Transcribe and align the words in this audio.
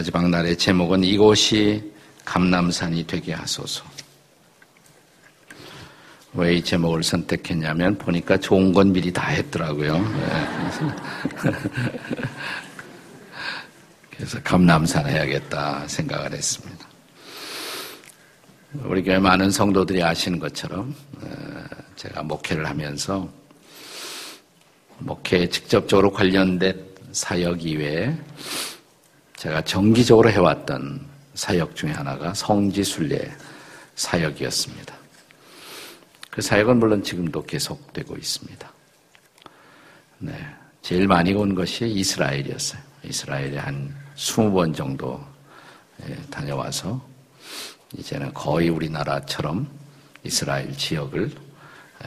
마지막 0.00 0.30
날의 0.30 0.56
제목은 0.56 1.04
이곳이 1.04 1.92
감남산이 2.24 3.06
되게 3.06 3.34
하소서. 3.34 3.84
왜 6.32 6.56
이 6.56 6.64
제목을 6.64 7.02
선택했냐면 7.02 7.98
보니까 7.98 8.38
좋은 8.38 8.72
건 8.72 8.94
미리 8.94 9.12
다 9.12 9.26
했더라고요. 9.26 9.98
네. 9.98 10.46
그래서 14.16 14.40
감남산 14.42 15.06
해야겠다 15.06 15.86
생각을 15.86 16.32
했습니다. 16.32 16.88
우리 18.84 19.02
교회 19.02 19.18
많은 19.18 19.50
성도들이 19.50 20.02
아시는 20.02 20.38
것처럼 20.38 20.94
어, 21.20 21.62
제가 21.96 22.22
목회를 22.22 22.66
하면서 22.66 23.28
목회에 25.00 25.50
직접적으로 25.50 26.10
관련된 26.10 26.86
사역 27.12 27.66
이외에 27.66 28.16
제가 29.40 29.62
정기적으로 29.62 30.30
해왔던 30.30 31.00
사역 31.32 31.74
중에 31.74 31.92
하나가 31.92 32.34
성지순례 32.34 33.32
사역이었습니다. 33.94 34.94
그 36.30 36.42
사역은 36.42 36.76
물론 36.76 37.02
지금도 37.02 37.46
계속되고 37.46 38.16
있습니다. 38.18 38.70
네. 40.18 40.34
제일 40.82 41.06
많이 41.06 41.32
온 41.32 41.54
것이 41.54 41.88
이스라엘이었어요. 41.88 42.82
이스라엘에 43.02 43.56
한 43.56 43.96
20번 44.14 44.76
정도 44.76 45.24
예, 46.06 46.14
다녀와서 46.30 47.02
이제는 47.96 48.34
거의 48.34 48.68
우리나라처럼 48.68 49.66
이스라엘 50.22 50.76
지역을 50.76 51.30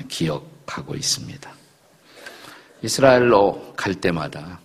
기억하고 0.07 0.93
있습니다. 0.93 1.51
이스라엘로 2.83 3.73
갈 3.75 3.95
때마다 3.95 4.59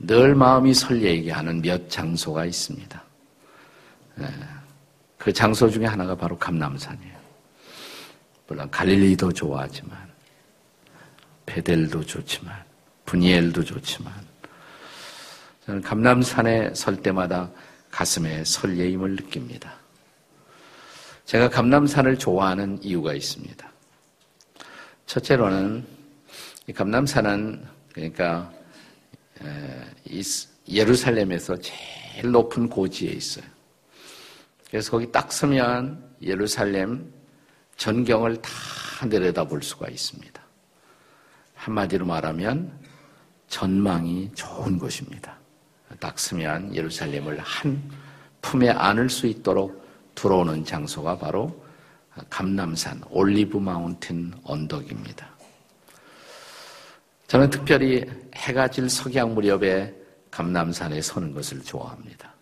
늘 0.00 0.34
마음이 0.34 0.74
설레게 0.74 1.32
하는 1.32 1.60
몇 1.60 1.90
장소가 1.90 2.44
있습니다. 2.44 3.02
예, 4.20 4.28
그 5.16 5.32
장소 5.32 5.68
중에 5.68 5.86
하나가 5.86 6.14
바로 6.14 6.38
감남산이에요. 6.38 7.18
물론 8.46 8.70
갈릴리도 8.70 9.32
좋아하지만 9.32 9.98
베델도 11.46 12.04
좋지만 12.04 12.54
분이엘도 13.04 13.64
좋지만 13.64 14.12
저는 15.66 15.82
감남산에 15.82 16.74
설 16.74 16.96
때마다 17.02 17.50
가슴에 17.90 18.44
설레임을 18.44 19.16
느낍니다. 19.16 19.74
제가 21.24 21.50
감남산을 21.50 22.18
좋아하는 22.18 22.78
이유가 22.82 23.12
있습니다. 23.12 23.70
첫째로는 25.06 25.84
이 26.68 26.72
감남산은 26.72 27.66
그러니까 27.92 28.50
예루살렘에서 30.68 31.56
제일 31.56 32.30
높은 32.30 32.68
고지에 32.68 33.10
있어요. 33.10 33.44
그래서 34.70 34.90
거기 34.90 35.10
딱 35.10 35.32
서면 35.32 36.04
예루살렘 36.20 37.12
전경을 37.76 38.42
다 38.42 38.50
내려다볼 39.06 39.62
수가 39.62 39.88
있습니다. 39.88 40.42
한마디로 41.54 42.04
말하면 42.06 42.70
전망이 43.48 44.30
좋은 44.34 44.78
곳입니다. 44.78 45.38
딱 46.00 46.18
서면 46.18 46.74
예루살렘을 46.74 47.38
한 47.40 47.82
품에 48.42 48.70
안을 48.70 49.08
수 49.08 49.26
있도록 49.26 49.86
들어오는 50.14 50.64
장소가 50.64 51.18
바로 51.18 51.64
감남산 52.28 53.02
올리브 53.10 53.56
마운틴 53.56 54.32
언덕입니다. 54.42 55.37
저는 57.28 57.50
특별히 57.50 58.06
해가 58.34 58.68
질 58.68 58.88
석양 58.88 59.34
무렵에 59.34 59.94
감남산에 60.30 61.02
서는 61.02 61.34
것을 61.34 61.62
좋아합니다. 61.62 62.32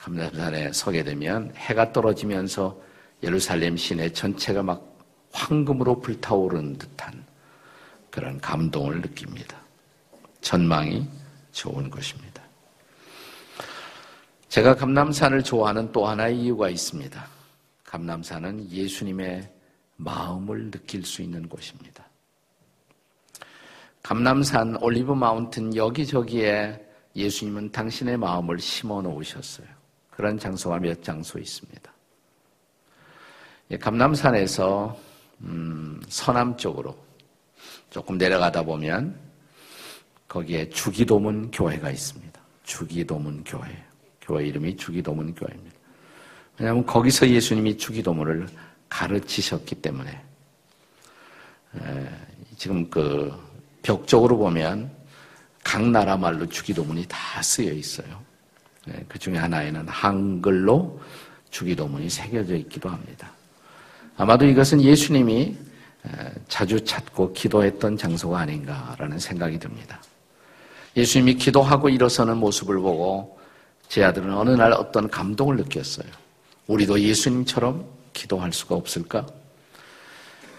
감남산에 0.00 0.72
서게 0.72 1.04
되면 1.04 1.52
해가 1.54 1.92
떨어지면서 1.92 2.76
예루살렘 3.22 3.76
시내 3.76 4.12
전체가 4.12 4.64
막 4.64 4.98
황금으로 5.30 6.00
불타오르는 6.00 6.78
듯한 6.78 7.24
그런 8.10 8.40
감동을 8.40 9.00
느낍니다. 9.00 9.56
전망이 10.40 11.06
좋은 11.52 11.88
것입니다. 11.88 12.42
제가 14.48 14.74
감남산을 14.74 15.44
좋아하는 15.44 15.92
또 15.92 16.06
하나의 16.06 16.40
이유가 16.40 16.68
있습니다. 16.68 17.24
감남산은 17.84 18.68
예수님의 18.68 19.48
마음을 19.96 20.72
느낄 20.72 21.04
수 21.04 21.22
있는 21.22 21.48
곳입니다. 21.48 22.04
감남산 24.02 24.76
올리브 24.82 25.12
마운틴 25.12 25.74
여기저기에 25.76 26.84
예수님은 27.14 27.70
당신의 27.70 28.16
마음을 28.16 28.58
심어 28.58 29.00
놓으셨어요. 29.00 29.66
그런 30.10 30.38
장소가 30.38 30.78
몇 30.78 31.02
장소 31.02 31.38
있습니다. 31.38 31.92
감남산에서 33.80 34.96
음, 35.42 36.00
서남 36.08 36.56
쪽으로 36.56 36.96
조금 37.90 38.18
내려가다 38.18 38.62
보면 38.62 39.18
거기에 40.28 40.68
주기도문 40.70 41.50
교회가 41.50 41.90
있습니다. 41.90 42.40
주기도문 42.64 43.44
교회. 43.44 43.84
교회 44.20 44.46
이름이 44.46 44.76
주기도문 44.76 45.34
교회입니다. 45.34 45.76
왜냐하면 46.58 46.86
거기서 46.86 47.28
예수님이 47.28 47.76
주기도문을 47.76 48.48
가르치셨기 48.88 49.76
때문에 49.76 50.10
에, 51.76 52.08
지금 52.56 52.88
그 52.88 53.32
벽쪽으로 53.82 54.38
보면 54.38 54.90
각 55.62 55.88
나라 55.88 56.16
말로 56.16 56.46
주기도문이 56.46 57.06
다 57.08 57.42
쓰여 57.42 57.72
있어요. 57.72 58.22
네, 58.86 59.04
그 59.08 59.18
중에 59.18 59.36
하나에는 59.36 59.86
한글로 59.88 61.00
주기도문이 61.50 62.10
새겨져 62.10 62.56
있기도 62.56 62.88
합니다. 62.88 63.30
아마도 64.16 64.44
이것은 64.46 64.82
예수님이 64.82 65.56
자주 66.48 66.84
찾고 66.84 67.32
기도했던 67.32 67.96
장소가 67.96 68.40
아닌가라는 68.40 69.18
생각이 69.18 69.58
듭니다. 69.58 70.02
예수님이 70.96 71.34
기도하고 71.34 71.88
일어서는 71.88 72.36
모습을 72.38 72.78
보고 72.78 73.38
제 73.88 74.02
아들은 74.02 74.34
어느 74.34 74.50
날 74.50 74.72
어떤 74.72 75.08
감동을 75.08 75.56
느꼈어요. 75.56 76.06
우리도 76.66 77.00
예수님처럼 77.00 77.86
기도할 78.12 78.52
수가 78.52 78.74
없을까? 78.74 79.26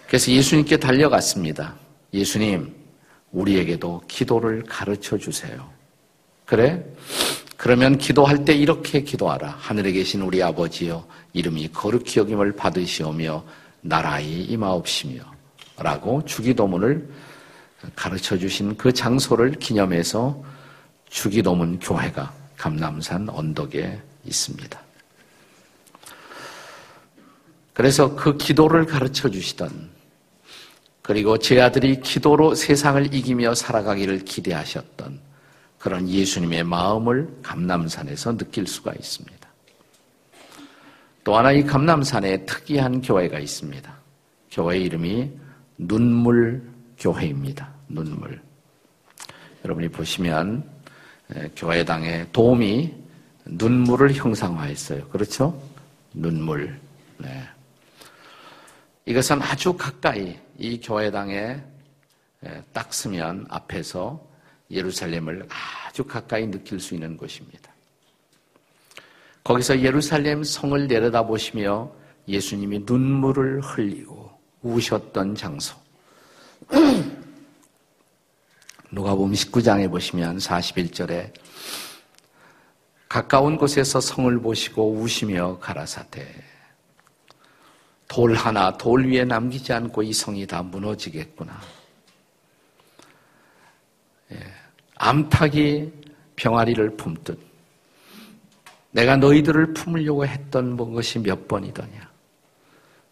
그래서 0.06 0.30
예수님께 0.30 0.78
달려갔습니다. 0.78 1.74
예수님, 2.12 2.74
우리에게도 3.34 4.02
기도를 4.08 4.64
가르쳐 4.64 5.18
주세요. 5.18 5.68
그래? 6.46 6.84
그러면 7.56 7.98
기도할 7.98 8.44
때 8.44 8.54
이렇게 8.54 9.02
기도하라. 9.02 9.56
하늘에 9.58 9.92
계신 9.92 10.22
우리 10.22 10.42
아버지여, 10.42 11.06
이름이 11.32 11.72
거룩히 11.72 12.20
여김을 12.20 12.52
받으시오며, 12.56 13.44
나라에 13.82 14.24
임하옵시며, 14.24 15.22
라고 15.78 16.24
주기도문을 16.24 17.08
가르쳐 17.96 18.38
주신 18.38 18.76
그 18.76 18.92
장소를 18.92 19.52
기념해서 19.52 20.42
주기도문 21.08 21.80
교회가 21.80 22.32
감남산 22.56 23.28
언덕에 23.28 24.00
있습니다. 24.24 24.80
그래서 27.72 28.14
그 28.14 28.36
기도를 28.36 28.86
가르쳐 28.86 29.28
주시던 29.28 29.93
그리고 31.04 31.36
제 31.36 31.60
아들이 31.60 32.00
기도로 32.00 32.54
세상을 32.54 33.14
이기며 33.14 33.54
살아가기를 33.54 34.20
기대하셨던 34.20 35.20
그런 35.78 36.08
예수님의 36.08 36.64
마음을 36.64 37.28
감남산에서 37.42 38.38
느낄 38.38 38.66
수가 38.66 38.94
있습니다. 38.94 39.48
또 41.22 41.36
하나 41.36 41.52
이 41.52 41.62
감남산에 41.62 42.46
특이한 42.46 43.02
교회가 43.02 43.38
있습니다. 43.38 43.94
교회 44.50 44.78
이름이 44.78 45.30
눈물 45.76 46.62
교회입니다. 46.98 47.68
눈물. 47.86 48.40
여러분이 49.62 49.88
보시면 49.90 50.64
교회당의 51.54 52.28
도움이 52.32 52.94
눈물을 53.44 54.14
형상화했어요. 54.14 55.06
그렇죠? 55.08 55.62
눈물. 56.14 56.80
네. 57.18 57.42
이것은 59.04 59.42
아주 59.42 59.74
가까이 59.74 60.42
이 60.58 60.80
교회당에 60.80 61.62
딱 62.72 62.92
서면 62.92 63.46
앞에서 63.48 64.24
예루살렘을 64.70 65.46
아주 65.86 66.04
가까이 66.04 66.50
느낄 66.50 66.80
수 66.80 66.94
있는 66.94 67.16
곳입니다. 67.16 67.72
거기서 69.42 69.80
예루살렘 69.82 70.42
성을 70.42 70.86
내려다보시며 70.86 71.90
예수님이 72.26 72.80
눈물을 72.86 73.60
흘리고 73.60 74.30
우셨던 74.62 75.34
장소. 75.34 75.76
누가복음 78.90 79.32
19장에 79.32 79.90
보시면 79.90 80.38
41절에 80.38 81.32
가까운 83.08 83.56
곳에서 83.56 84.00
성을 84.00 84.40
보시고 84.40 84.92
우시며 84.94 85.58
가라사대 85.58 86.26
돌 88.14 88.32
하나 88.34 88.70
돌 88.76 89.04
위에 89.10 89.24
남기지 89.24 89.72
않고 89.72 90.04
이 90.04 90.12
성이 90.12 90.46
다 90.46 90.62
무너지겠구나. 90.62 91.60
예, 94.30 94.38
암탉이 94.94 95.90
병아리를 96.36 96.96
품듯 96.96 97.36
내가 98.92 99.16
너희들을 99.16 99.74
품으려고 99.74 100.24
했던 100.24 100.76
것이 100.76 101.18
몇 101.18 101.48
번이더냐. 101.48 102.08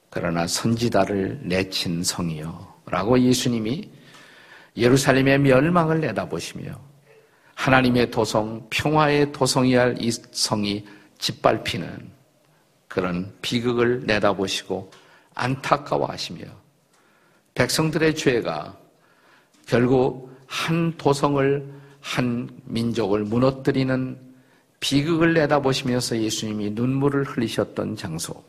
그러나 0.09 0.47
선지자를 0.47 1.41
내친 1.43 2.05
성이요. 2.05 2.73
라고 2.87 3.19
예수님이 3.19 3.91
예루살렘의 4.77 5.41
멸망을 5.41 6.01
내다보시며 6.01 6.79
하나님의 7.57 8.13
도성, 8.13 8.69
평화의 8.71 9.33
도성이 9.33 9.75
할 9.75 9.97
이 10.01 10.13
성이 10.13 10.87
짓밟히는 11.19 12.09
그런 12.93 13.33
비극을 13.41 14.05
내다보시고 14.05 14.91
안타까워하시며 15.35 16.45
백성들의 17.55 18.15
죄가 18.15 18.77
결국 19.65 20.31
한 20.47 20.95
도성을 20.99 21.73
한 22.03 22.51
민족을 22.65 23.25
무너뜨리는 23.25 24.19
비극을 24.81 25.33
내다보시면서 25.33 26.19
예수님이 26.19 26.73
눈물을 26.73 27.25
흘리셨던 27.25 27.97
장소, 27.97 28.45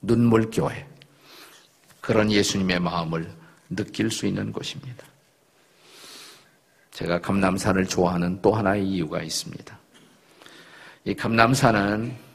눈물교회. 0.00 0.86
그런 2.00 2.32
예수님의 2.32 2.80
마음을 2.80 3.30
느낄 3.68 4.10
수 4.10 4.24
있는 4.24 4.52
곳입니다. 4.52 5.04
제가 6.92 7.20
감남산을 7.20 7.88
좋아하는 7.88 8.40
또 8.40 8.54
하나의 8.54 8.88
이유가 8.88 9.22
있습니다. 9.22 9.78
이 11.04 11.14
감남산은 11.14 12.33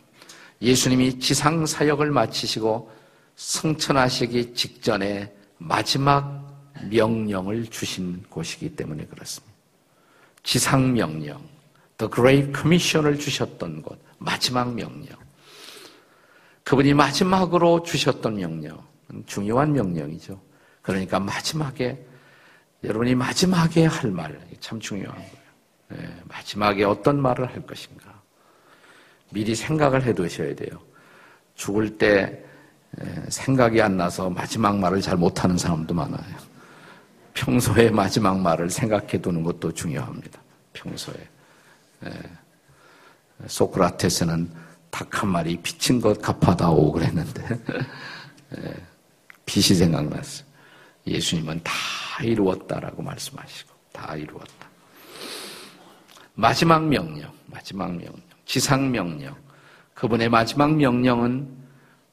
예수님이 0.62 1.20
지상 1.20 1.66
사역을 1.66 2.12
마치시고 2.12 2.92
승천하시기 3.36 4.54
직전에 4.54 5.34
마지막 5.58 6.48
명령을 6.90 7.68
주신 7.68 8.24
곳이기 8.30 8.76
때문에 8.76 9.06
그렇습니다. 9.06 9.54
지상 10.44 10.94
명령, 10.94 11.42
The 11.98 12.12
Great 12.12 12.52
Commission을 12.54 13.20
주셨던 13.20 13.82
곳, 13.82 14.02
마지막 14.18 14.74
명령. 14.74 15.18
그분이 16.64 16.94
마지막으로 16.94 17.84
주셨던 17.84 18.36
명령, 18.36 18.82
중요한 19.26 19.74
명령이죠. 19.74 20.40
그러니까 20.82 21.20
마지막에 21.20 22.06
여러분이 22.84 23.16
마지막에 23.16 23.86
할 23.86 24.12
말, 24.12 24.40
참 24.60 24.80
중요한 24.80 25.16
거예요. 25.16 25.40
네, 25.90 26.24
마지막에 26.26 26.84
어떤 26.84 27.22
말을 27.22 27.48
할 27.48 27.66
것인가. 27.66 28.09
미리 29.30 29.56
생각을 29.56 30.04
해 30.04 30.14
두셔야 30.14 30.56
돼요. 30.56 30.80
죽을 31.56 31.98
때 31.98 32.44
생각이 33.30 33.82
안 33.82 33.98
나서 33.98 34.30
마지막 34.30 34.78
말을 34.78 35.02
잘 35.02 35.18
못하는 35.18 35.58
사람도 35.58 35.94
많아요. 35.94 36.50
평소에 37.34 37.90
마지막 37.90 38.40
말을 38.40 38.70
생각해 38.70 39.22
두는 39.22 39.44
것도 39.44 39.72
중요합니다. 39.74 40.40
평소에. 40.74 41.16
소크라테스는 43.48 44.52
닭 44.92 45.22
한 45.22 45.30
마리 45.30 45.56
비친 45.58 46.02
것 46.02 46.20
갚아다오 46.22 46.92
그랬는데 46.92 47.60
빛이 49.46 49.78
생각났어요. 49.78 50.48
예수님은 51.06 51.62
다 51.64 51.74
이루었다라고 52.24 53.02
말씀하시고 53.04 53.70
다 53.92 54.16
이루었다. 54.16 54.70
마지막 56.34 56.86
명령, 56.88 57.32
마지막 57.46 57.92
명령, 57.92 58.29
지상 58.50 58.90
명령. 58.90 59.36
그분의 59.94 60.28
마지막 60.28 60.76
명령은 60.76 61.48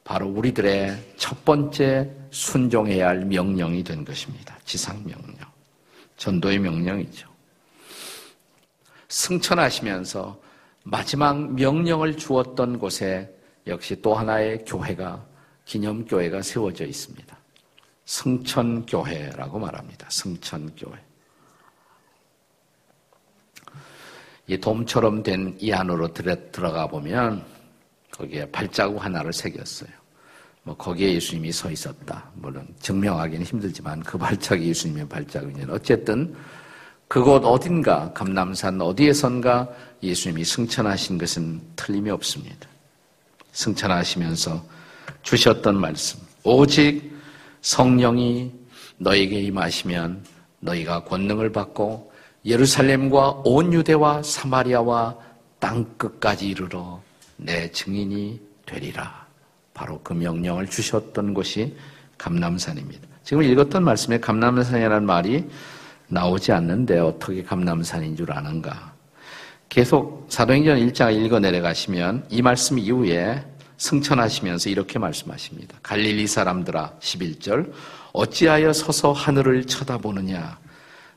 바로 0.04 0.28
우리들의 0.28 1.14
첫 1.16 1.46
번째 1.46 2.10
순종해야 2.30 3.08
할 3.08 3.24
명령이 3.24 3.82
된 3.82 4.04
것입니다. 4.04 4.58
지상 4.66 5.02
명령. 5.02 5.38
전도의 6.18 6.58
명령이죠. 6.58 7.26
승천하시면서 9.08 10.38
마지막 10.84 11.54
명령을 11.54 12.18
주었던 12.18 12.80
곳에 12.80 13.34
역시 13.66 14.02
또 14.02 14.12
하나의 14.12 14.62
교회가 14.66 15.24
기념교회가 15.64 16.42
세워져 16.42 16.84
있습니다. 16.84 17.34
승천교회라고 18.04 19.58
말합니다. 19.58 20.06
승천교회. 20.10 21.06
이 24.48 24.58
돔처럼 24.58 25.22
된 25.22 25.56
이 25.60 25.72
안으로 25.72 26.12
들어가 26.12 26.87
보면 26.87 27.44
거기에 28.12 28.50
발자국 28.50 29.04
하나를 29.04 29.32
새겼어요. 29.32 29.90
뭐 30.62 30.76
거기에 30.76 31.14
예수님이 31.14 31.52
서 31.52 31.70
있었다. 31.70 32.31
물론 32.34 32.66
증명하기는 32.81 33.44
힘들지만 33.44 34.00
그 34.00 34.19
발자국이 34.19 34.69
예수님의 34.69 35.08
발자국이냐. 35.08 35.66
어쨌든 35.70 36.34
그곳 37.08 37.44
어딘가 37.44 38.12
감남산 38.12 38.81
어디에선가 38.81 39.69
예수님이 40.02 40.44
승천하신 40.44 41.19
것은 41.19 41.60
틀림이 41.76 42.10
없습니다. 42.10 42.69
승천하시면서 43.52 44.64
주셨던 45.22 45.81
말씀. 45.81 46.19
오직 46.43 47.16
성령이 47.60 48.52
너에게 48.98 49.40
임하시면 49.43 50.25
너희가 50.60 51.04
권능을 51.04 51.52
받고 51.52 52.12
예루살렘과 52.46 53.43
온 53.44 53.72
유대와 53.72 54.22
사마리아와 54.22 55.16
땅 55.58 55.84
끝까지 55.98 56.48
이르러 56.48 57.02
내 57.37 57.70
증인이 57.72 58.40
되리라. 58.64 59.26
바로 59.75 60.00
그 60.02 60.12
명령을 60.12 60.69
주셨던 60.69 61.34
곳이 61.34 61.76
감남산입니다. 62.16 63.06
지금 63.25 63.43
읽었던 63.43 63.82
말씀에 63.82 64.20
감남산이라는 64.20 65.04
말이 65.04 65.44
나오지 66.08 66.52
않는데 66.52 67.00
어떻게 67.00 67.43
감남산인 67.43 68.16
줄 68.16 68.32
아는가? 68.32 68.94
계속 69.69 70.26
사도행전 70.31 70.78
1장 70.78 71.14
읽어 71.25 71.40
내려가시면 71.40 72.26
이 72.31 72.40
말씀 72.43 72.78
이후에 72.78 73.44
승천하시면서 73.78 74.70
이렇게 74.70 74.98
말씀하십니다. 75.00 75.76
갈릴리 75.82 76.28
사람들아 76.28 76.94
11절 77.00 77.72
어찌하여 78.12 78.72
서서 78.72 79.12
하늘을 79.12 79.66
쳐다보느냐 79.66 80.58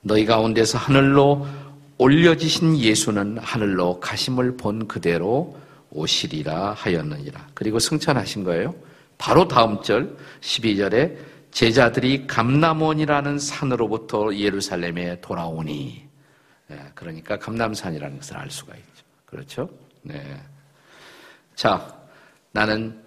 너희 0.01 0.25
가운데서 0.25 0.77
하늘로 0.77 1.47
올려지신 1.97 2.77
예수는 2.77 3.37
하늘로 3.39 3.99
가심을 3.99 4.57
본 4.57 4.87
그대로 4.87 5.57
오시리라 5.91 6.73
하였느니라. 6.73 7.47
그리고 7.53 7.79
승천하신 7.79 8.43
거예요. 8.43 8.73
바로 9.17 9.47
다음 9.47 9.81
절 9.81 10.15
12절에 10.41 11.17
제자들이 11.51 12.27
감남원이라는 12.27 13.39
산으로부터 13.39 14.35
예루살렘에 14.35 15.19
돌아오니 15.19 16.07
네, 16.67 16.77
그러니까 16.93 17.37
감남산이라는 17.37 18.17
것을 18.17 18.37
알 18.37 18.49
수가 18.51 18.75
있죠. 18.75 19.05
그렇죠? 19.25 19.69
네. 20.03 20.23
자, 21.55 21.93
나는 22.51 23.03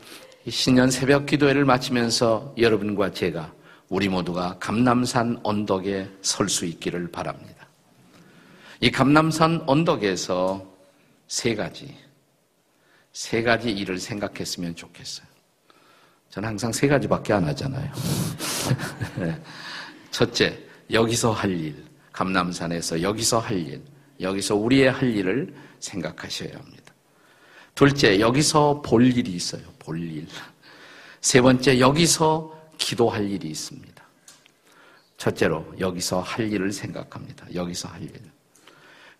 신년 0.49 0.90
새벽 0.90 1.26
기도회를 1.26 1.64
마치면서 1.64 2.55
여러분과 2.59 3.12
제가 3.12 3.52
우리 3.93 4.09
모두가 4.09 4.57
감남산 4.59 5.41
언덕에 5.43 6.09
설 6.23 6.49
수 6.49 6.65
있기를 6.65 7.13
바랍니다. 7.13 7.69
이 8.81 8.91
감남산 8.91 9.65
언덕에서 9.67 10.67
세 11.29 11.55
가지, 11.55 11.95
세 13.13 13.43
가지 13.43 13.71
일을 13.71 13.99
생각했으면 13.99 14.75
좋겠어요. 14.75 15.27
저는 16.31 16.49
항상 16.49 16.73
세 16.73 16.89
가지밖에 16.89 17.35
안 17.35 17.45
하잖아요. 17.45 17.93
첫째, 20.11 20.59
여기서 20.91 21.33
할 21.33 21.51
일, 21.51 21.85
감남산에서 22.13 23.03
여기서 23.03 23.41
할 23.41 23.59
일, 23.59 23.83
여기서 24.19 24.57
우리의 24.57 24.91
할 24.91 25.15
일을 25.15 25.55
생각하셔야 25.81 26.55
합니다. 26.55 26.95
둘째, 27.75 28.19
여기서 28.21 28.81
볼 28.81 29.05
일이 29.05 29.33
있어요. 29.33 29.65
볼 29.79 30.01
일. 30.01 30.27
세 31.21 31.43
번째, 31.43 31.79
여기서 31.79 32.62
기도할 32.85 33.31
일이 33.31 33.49
있습니다. 33.49 34.03
첫째로, 35.17 35.65
여기서 35.79 36.21
할 36.21 36.53
일을 36.53 36.73
생각합니다. 36.73 37.47
여기서 37.55 37.89
할 37.89 38.03
일. 38.03 38.12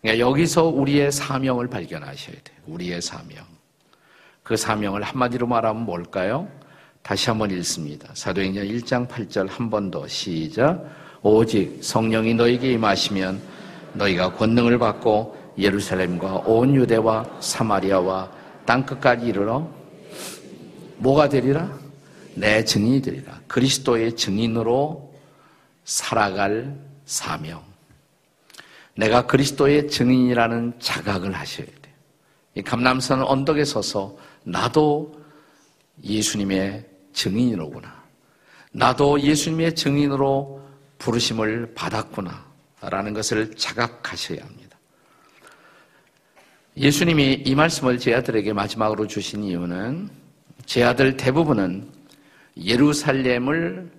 그러니까 0.01 0.19
여기서 0.27 0.65
우리의 0.65 1.11
사명을 1.11 1.67
발견하셔야 1.67 2.35
돼요. 2.35 2.57
우리의 2.67 3.01
사명. 3.01 3.45
그 4.43 4.57
사명을 4.57 5.01
한마디로 5.03 5.47
말하면 5.47 5.83
뭘까요? 5.85 6.49
다시 7.01 7.29
한번 7.29 7.51
읽습니다. 7.51 8.09
사도행전 8.13 8.65
1장 8.67 9.07
8절 9.07 9.47
한 9.49 9.69
번 9.69 9.89
더 9.91 10.05
시작. 10.07 10.83
오직 11.21 11.79
성령이 11.81 12.33
너에게 12.33 12.73
임하시면 12.73 13.41
너희가 13.93 14.33
권능을 14.33 14.77
받고 14.77 15.53
예루살렘과 15.57 16.43
온 16.45 16.75
유대와 16.75 17.37
사마리아와 17.39 18.29
땅끝까지 18.65 19.27
이르러 19.27 19.69
뭐가 20.97 21.29
되리라? 21.29 21.69
내 22.35 22.63
증인이 22.63 23.01
되리라. 23.01 23.39
그리스도의 23.47 24.15
증인으로 24.15 25.13
살아갈 25.83 26.75
사명. 27.05 27.63
내가 28.95 29.25
그리스도의 29.25 29.87
증인이라는 29.87 30.79
자각을 30.79 31.33
하셔야 31.33 31.65
돼요. 31.65 31.93
이 32.55 32.61
감남산 32.61 33.23
언덕에 33.23 33.65
서서 33.65 34.15
나도 34.43 35.19
예수님의 36.03 36.85
증인이로구나. 37.13 38.03
나도 38.71 39.19
예수님의 39.21 39.75
증인으로 39.75 40.61
부르심을 40.99 41.73
받았구나. 41.73 42.53
라는 42.81 43.13
것을 43.13 43.55
자각하셔야 43.55 44.43
합니다. 44.43 44.77
예수님이 46.75 47.43
이 47.45 47.55
말씀을 47.55 47.99
제 47.99 48.13
아들에게 48.13 48.51
마지막으로 48.53 49.07
주신 49.07 49.43
이유는 49.43 50.09
제 50.65 50.83
아들 50.83 51.15
대부분은 51.15 51.87
예루살렘을 52.57 53.91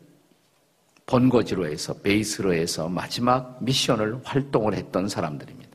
본거지로 1.07 1.67
해서 1.67 1.95
베이스로 1.95 2.55
해서 2.55 2.89
마지막 2.89 3.63
미션을 3.63 4.21
활동을 4.25 4.75
했던 4.75 5.09
사람들입니다. 5.09 5.71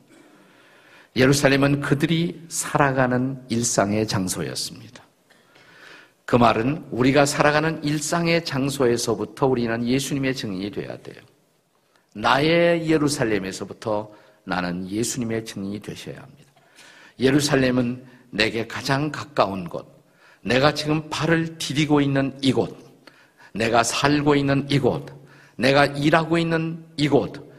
예루살렘은 1.16 1.80
그들이 1.80 2.42
살아가는 2.48 3.40
일상의 3.48 4.06
장소였습니다. 4.06 5.04
그 6.24 6.36
말은 6.36 6.86
우리가 6.90 7.26
살아가는 7.26 7.82
일상의 7.82 8.44
장소에서부터 8.44 9.46
우리는 9.46 9.84
예수님의 9.84 10.34
증인이 10.34 10.70
되어야 10.70 10.96
돼요. 10.98 11.20
나의 12.14 12.88
예루살렘에서부터 12.88 14.12
나는 14.44 14.88
예수님의 14.88 15.44
증인이 15.44 15.80
되셔야 15.80 16.16
합니다. 16.16 16.50
예루살렘은 17.18 18.04
내게 18.30 18.66
가장 18.66 19.10
가까운 19.10 19.68
곳, 19.68 19.99
내가 20.42 20.74
지금 20.74 21.08
발을 21.10 21.58
디디고 21.58 22.00
있는 22.00 22.36
이곳, 22.40 22.76
내가 23.52 23.82
살고 23.82 24.34
있는 24.34 24.66
이곳, 24.70 25.06
내가 25.56 25.86
일하고 25.86 26.38
있는 26.38 26.84
이곳, 26.96 27.50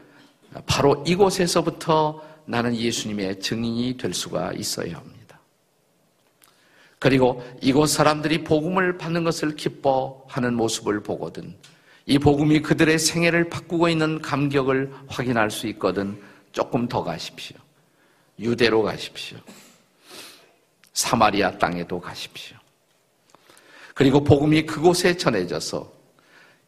바로 0.66 1.02
이곳에서부터 1.06 2.22
나는 2.44 2.74
예수님의 2.74 3.40
증인이 3.40 3.96
될 3.96 4.12
수가 4.12 4.52
있어야 4.52 4.96
합니다. 4.96 5.38
그리고 6.98 7.42
이곳 7.60 7.86
사람들이 7.86 8.44
복음을 8.44 8.98
받는 8.98 9.24
것을 9.24 9.56
기뻐하는 9.56 10.54
모습을 10.54 11.02
보거든 11.02 11.56
이 12.06 12.18
복음이 12.18 12.62
그들의 12.62 12.98
생애를 12.98 13.48
바꾸고 13.48 13.88
있는 13.88 14.20
감격을 14.20 14.92
확인할 15.08 15.50
수 15.50 15.66
있거든 15.68 16.20
조금 16.52 16.86
더 16.88 17.02
가십시오. 17.02 17.56
유대로 18.38 18.82
가십시오. 18.82 19.38
사마리아 20.92 21.58
땅에도 21.58 22.00
가십시오. 22.00 22.56
그리고 24.02 24.24
복음이 24.24 24.66
그곳에 24.66 25.16
전해져서 25.16 25.88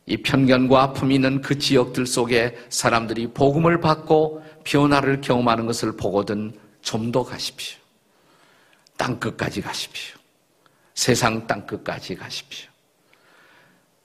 이 0.07 0.19
편견과 0.19 0.83
아픔이 0.85 1.17
있는 1.17 1.41
그 1.41 1.59
지역들 1.59 2.07
속에 2.07 2.57
사람들이 2.69 3.33
복음을 3.35 3.81
받고 3.81 4.41
변화를 4.63 5.21
경험하는 5.21 5.67
것을 5.67 5.97
보거든 5.97 6.57
좀 6.81 7.11
더 7.11 7.25
가십시오. 7.25 7.81
땅 8.97 9.19
끝까지 9.19 9.63
가십시오. 9.63 10.17
세상 10.95 11.45
땅 11.49 11.67
끝까지 11.67 12.15
가십시오. 12.15 12.71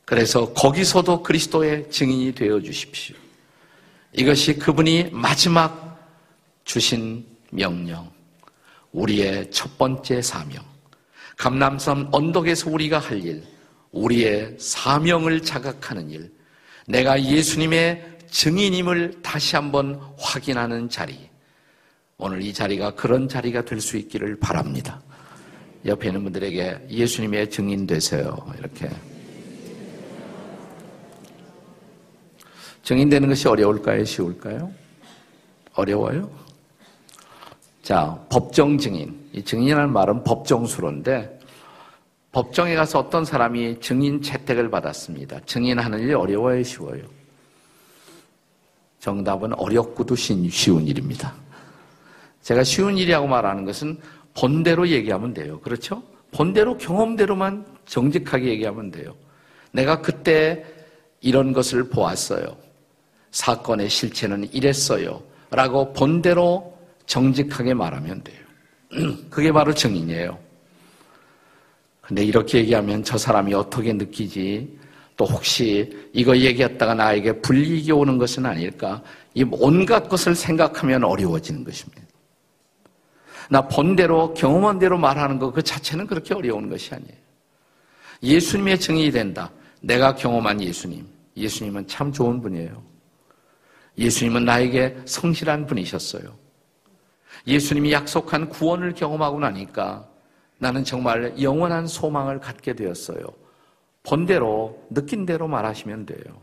그래서 0.05 0.51
거기서도 0.53 1.21
그리스도의 1.21 1.91
증인이 1.91 2.33
되어 2.33 2.59
주십시오. 2.59 3.15
이것이 4.13 4.55
그분이 4.57 5.11
마지막 5.11 5.99
주신 6.63 7.23
명령, 7.51 8.11
우리의 8.91 9.51
첫 9.51 9.77
번째 9.77 10.19
사명, 10.19 10.68
감남선 11.39 12.09
언덕에서 12.11 12.69
우리가 12.69 12.99
할 12.99 13.23
일, 13.23 13.41
우리의 13.93 14.57
사명을 14.59 15.41
자각하는 15.41 16.09
일, 16.09 16.29
내가 16.85 17.23
예수님의 17.23 18.17
증인임을 18.29 19.21
다시 19.23 19.55
한번 19.55 20.01
확인하는 20.17 20.89
자리. 20.89 21.29
오늘 22.17 22.41
이 22.41 22.53
자리가 22.53 22.95
그런 22.95 23.29
자리가 23.29 23.63
될 23.63 23.79
수 23.79 23.95
있기를 23.95 24.37
바랍니다. 24.37 25.01
옆에 25.85 26.07
있는 26.09 26.23
분들에게 26.23 26.87
예수님의 26.89 27.49
증인 27.49 27.87
되세요. 27.87 28.37
이렇게. 28.57 28.89
증인되는 32.83 33.29
것이 33.29 33.47
어려울까요? 33.47 34.03
쉬울까요? 34.03 34.73
어려워요? 35.73 36.29
자, 37.81 38.19
법정 38.29 38.77
증인. 38.77 39.17
이 39.33 39.43
증인이라는 39.43 39.91
말은 39.91 40.23
법정수로인데, 40.23 41.39
법정에 42.31 42.75
가서 42.75 42.99
어떤 42.99 43.25
사람이 43.25 43.79
증인 43.79 44.21
채택을 44.21 44.69
받았습니다. 44.69 45.41
증인하는 45.45 45.99
일이 45.99 46.13
어려워요? 46.13 46.61
쉬워요? 46.63 47.01
정답은 48.99 49.53
어렵고도 49.53 50.15
쉬운 50.15 50.87
일입니다. 50.87 51.33
제가 52.41 52.63
쉬운 52.63 52.97
일이라고 52.97 53.27
말하는 53.27 53.65
것은 53.65 53.97
본대로 54.35 54.87
얘기하면 54.87 55.33
돼요. 55.33 55.59
그렇죠? 55.61 56.03
본대로 56.31 56.77
경험대로만 56.77 57.65
정직하게 57.85 58.45
얘기하면 58.49 58.91
돼요. 58.91 59.15
내가 59.71 60.01
그때 60.01 60.65
이런 61.21 61.53
것을 61.53 61.89
보았어요. 61.89 62.55
사건의 63.31 63.89
실체는 63.89 64.51
이랬어요. 64.53 65.21
라고 65.51 65.93
본대로 65.93 66.78
정직하게 67.09 67.73
말하면 67.73 68.23
돼요. 68.23 68.37
그게 69.29 69.51
바로 69.51 69.73
증인이에요. 69.73 70.37
근데 72.01 72.23
이렇게 72.23 72.59
얘기하면 72.59 73.03
저 73.03 73.17
사람이 73.17 73.53
어떻게 73.53 73.93
느끼지? 73.93 74.79
또 75.17 75.25
혹시 75.25 75.91
이거 76.13 76.37
얘기했다가 76.37 76.93
나에게 76.93 77.41
불이익이 77.41 77.91
오는 77.91 78.17
것은 78.17 78.45
아닐까? 78.45 79.01
이 79.33 79.43
온갖 79.51 80.07
것을 80.07 80.33
생각하면 80.33 81.03
어려워지는 81.03 81.63
것입니다. 81.63 82.01
나 83.49 83.67
본대로 83.67 84.33
경험한 84.35 84.77
대로 84.79 84.97
말하는 84.97 85.39
것 85.39 85.51
그 85.51 85.63
자체는 85.63 86.05
그렇게 86.05 86.35
어려운 86.35 86.69
것이 86.69 86.93
아니에요. 86.93 87.17
예수님의 88.21 88.79
증인이 88.79 89.11
된다. 89.11 89.51
내가 89.81 90.13
경험한 90.13 90.61
예수님. 90.61 91.07
예수님은 91.35 91.87
참 91.87 92.11
좋은 92.11 92.39
분이에요. 92.39 92.83
예수님은 93.97 94.45
나에게 94.45 94.97
성실한 95.05 95.65
분이셨어요. 95.65 96.48
예수님이 97.47 97.91
약속한 97.91 98.49
구원을 98.49 98.93
경험하고 98.93 99.39
나니까 99.39 100.07
나는 100.57 100.83
정말 100.83 101.41
영원한 101.41 101.87
소망을 101.87 102.39
갖게 102.39 102.73
되었어요. 102.73 103.25
본대로 104.03 104.85
느낀 104.89 105.25
대로 105.25 105.47
말하시면 105.47 106.05
돼요. 106.05 106.41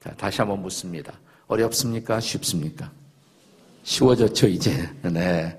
자, 0.00 0.10
다시 0.16 0.40
한번 0.40 0.62
묻습니다. 0.62 1.12
어렵습니까? 1.46 2.20
쉽습니까? 2.20 2.90
쉬워졌죠, 3.82 4.48
이제. 4.48 4.88
네. 5.02 5.58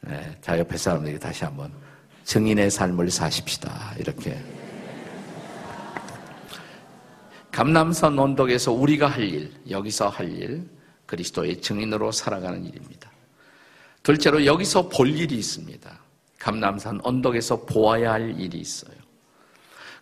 네. 0.00 0.38
자, 0.40 0.58
옆에 0.58 0.76
사람들에게 0.76 1.18
다시 1.18 1.44
한번 1.44 1.72
증인의 2.24 2.70
삶을 2.70 3.10
사십시다. 3.10 3.94
이렇게. 3.98 4.38
감남선 7.50 8.18
언덕에서 8.18 8.72
우리가 8.72 9.08
할 9.08 9.22
일, 9.22 9.52
여기서 9.68 10.08
할 10.08 10.30
일, 10.30 10.68
그리스도의 11.06 11.60
증인으로 11.60 12.12
살아가는 12.12 12.64
일입니다. 12.64 13.07
둘째로 14.08 14.46
여기서 14.46 14.88
볼 14.88 15.14
일이 15.14 15.34
있습니다. 15.34 15.98
감남산 16.38 17.00
언덕에서 17.02 17.66
보아야 17.66 18.12
할 18.12 18.40
일이 18.40 18.56
있어요. 18.56 18.96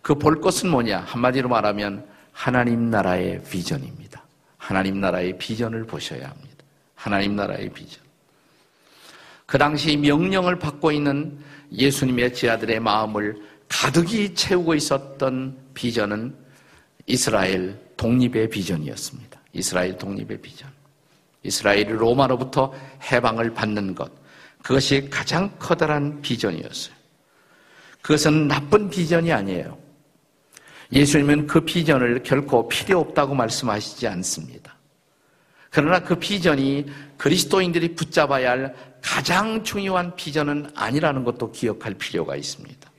그 0.01 0.15
볼 0.15 0.39
것은 0.39 0.69
뭐냐? 0.69 0.99
한마디로 0.99 1.49
말하면 1.49 2.07
하나님 2.31 2.89
나라의 2.89 3.43
비전입니다. 3.43 4.23
하나님 4.55 5.01
나라의 5.01 5.37
비전을 5.37 5.85
보셔야 5.85 6.29
합니다. 6.29 6.63
하나님 6.95 7.35
나라의 7.35 7.69
비전. 7.73 8.01
그 9.45 9.57
당시 9.57 9.97
명령을 9.97 10.57
받고 10.57 10.93
있는 10.93 11.37
예수님의 11.73 12.33
지아들의 12.33 12.79
마음을 12.79 13.35
가득히 13.67 14.33
채우고 14.33 14.75
있었던 14.75 15.57
비전은 15.73 16.33
이스라엘 17.07 17.77
독립의 17.97 18.51
비전이었습니다. 18.51 19.37
이스라엘 19.51 19.97
독립의 19.97 20.41
비전. 20.41 20.76
이스라엘이 21.47 21.85
로마로부터 21.93 22.73
해방을 23.11 23.53
받는 23.53 23.95
것. 23.95 24.11
그것이 24.61 25.09
가장 25.09 25.51
커다란 25.57 26.21
비전이었어요. 26.21 26.95
그것은 28.01 28.47
나쁜 28.47 28.89
비전이 28.89 29.31
아니에요. 29.31 29.77
예수님은 30.91 31.47
그 31.47 31.61
비전을 31.61 32.23
결코 32.23 32.67
필요 32.67 32.99
없다고 32.99 33.35
말씀하시지 33.35 34.07
않습니다. 34.07 34.75
그러나 35.69 35.99
그 35.99 36.15
비전이 36.15 36.85
그리스도인들이 37.17 37.95
붙잡아야 37.95 38.51
할 38.51 38.75
가장 39.01 39.63
중요한 39.63 40.15
비전은 40.15 40.71
아니라는 40.75 41.23
것도 41.23 41.51
기억할 41.51 41.93
필요가 41.95 42.35
있습니다. 42.35 42.91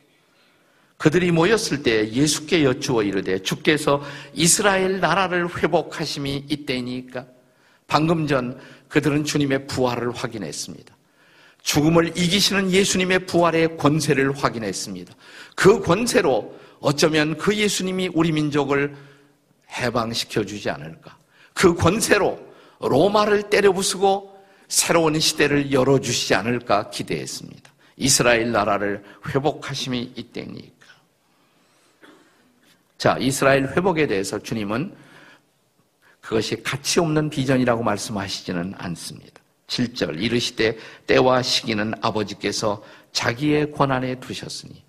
그들이 0.99 1.31
모였을 1.31 1.83
때 1.83 2.11
예수께 2.11 2.65
여쭈어 2.65 3.05
이르되 3.05 3.41
주께서 3.43 4.03
이스라엘 4.35 5.01
나라를 5.01 5.49
회복하심이 5.57 6.47
이때니까 6.49 7.27
방금 7.89 8.27
전 8.27 8.57
그들은 8.89 9.25
주님의 9.25 9.67
부활을 9.67 10.13
확인했습니다. 10.13 10.97
죽음을 11.63 12.17
이기시는 12.17 12.71
예수님의 12.71 13.27
부활의 13.27 13.77
권세를 13.77 14.37
확인했습니다. 14.37 15.13
그 15.57 15.81
권세로 15.81 16.57
어쩌면 16.81 17.37
그 17.37 17.57
예수님이 17.57 18.11
우리 18.15 18.31
민족을 18.31 18.95
해방시켜 19.73 20.45
주지 20.45 20.71
않을까. 20.71 21.17
그 21.55 21.75
권세로 21.75 22.39
로마를 22.81 23.51
때려 23.51 23.73
부수고 23.73 24.39
새로운 24.69 25.19
시대를 25.19 25.73
열어 25.73 25.99
주시지 25.99 26.35
않을까 26.35 26.91
기대했습니다. 26.91 27.73
이스라엘 27.97 28.53
나라를 28.53 29.03
회복하심이 29.29 30.13
이때니까. 30.15 30.87
자, 32.99 33.17
이스라엘 33.19 33.69
회복에 33.69 34.07
대해서 34.07 34.39
주님은 34.39 34.95
그것이 36.29 36.63
가치 36.63 37.01
없는 37.01 37.31
비전이라고 37.31 37.83
말씀하시지는 37.83 38.75
않습니다. 38.77 39.41
7절 39.67 40.21
이르시되 40.21 40.77
때와 41.07 41.41
시기는 41.41 41.95
아버지께서 42.03 42.85
자기의 43.13 43.73
권한에 43.73 44.21
두셨으니 44.21 44.85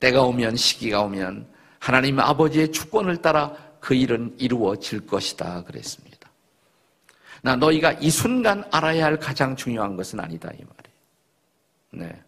때가 0.00 0.22
오면 0.24 0.56
시기가 0.56 1.00
오면 1.00 1.48
하나님 1.78 2.20
아버지의 2.20 2.72
주권을 2.72 3.22
따라 3.22 3.56
그 3.80 3.94
일은 3.94 4.34
이루어질 4.36 5.06
것이다 5.06 5.64
그랬습니다. 5.64 6.30
나 7.40 7.56
너희가 7.56 7.92
이 7.94 8.10
순간 8.10 8.64
알아야 8.70 9.06
할 9.06 9.18
가장 9.18 9.56
중요한 9.56 9.96
것은 9.96 10.20
아니다 10.20 10.50
이 10.50 10.62
말이에요. 11.90 12.12
네. 12.12 12.22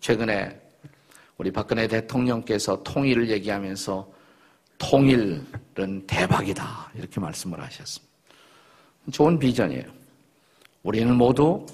최근에 0.00 0.58
우리 1.36 1.52
박근혜 1.52 1.86
대통령께서 1.86 2.82
통일을 2.82 3.28
얘기하면서 3.28 4.15
통일은 4.78 6.06
대박이다 6.06 6.90
이렇게 6.94 7.20
말씀을 7.20 7.60
하셨습니다. 7.60 8.14
좋은 9.12 9.38
비전이에요. 9.38 9.84
우리는 10.82 11.14
모두 11.14 11.64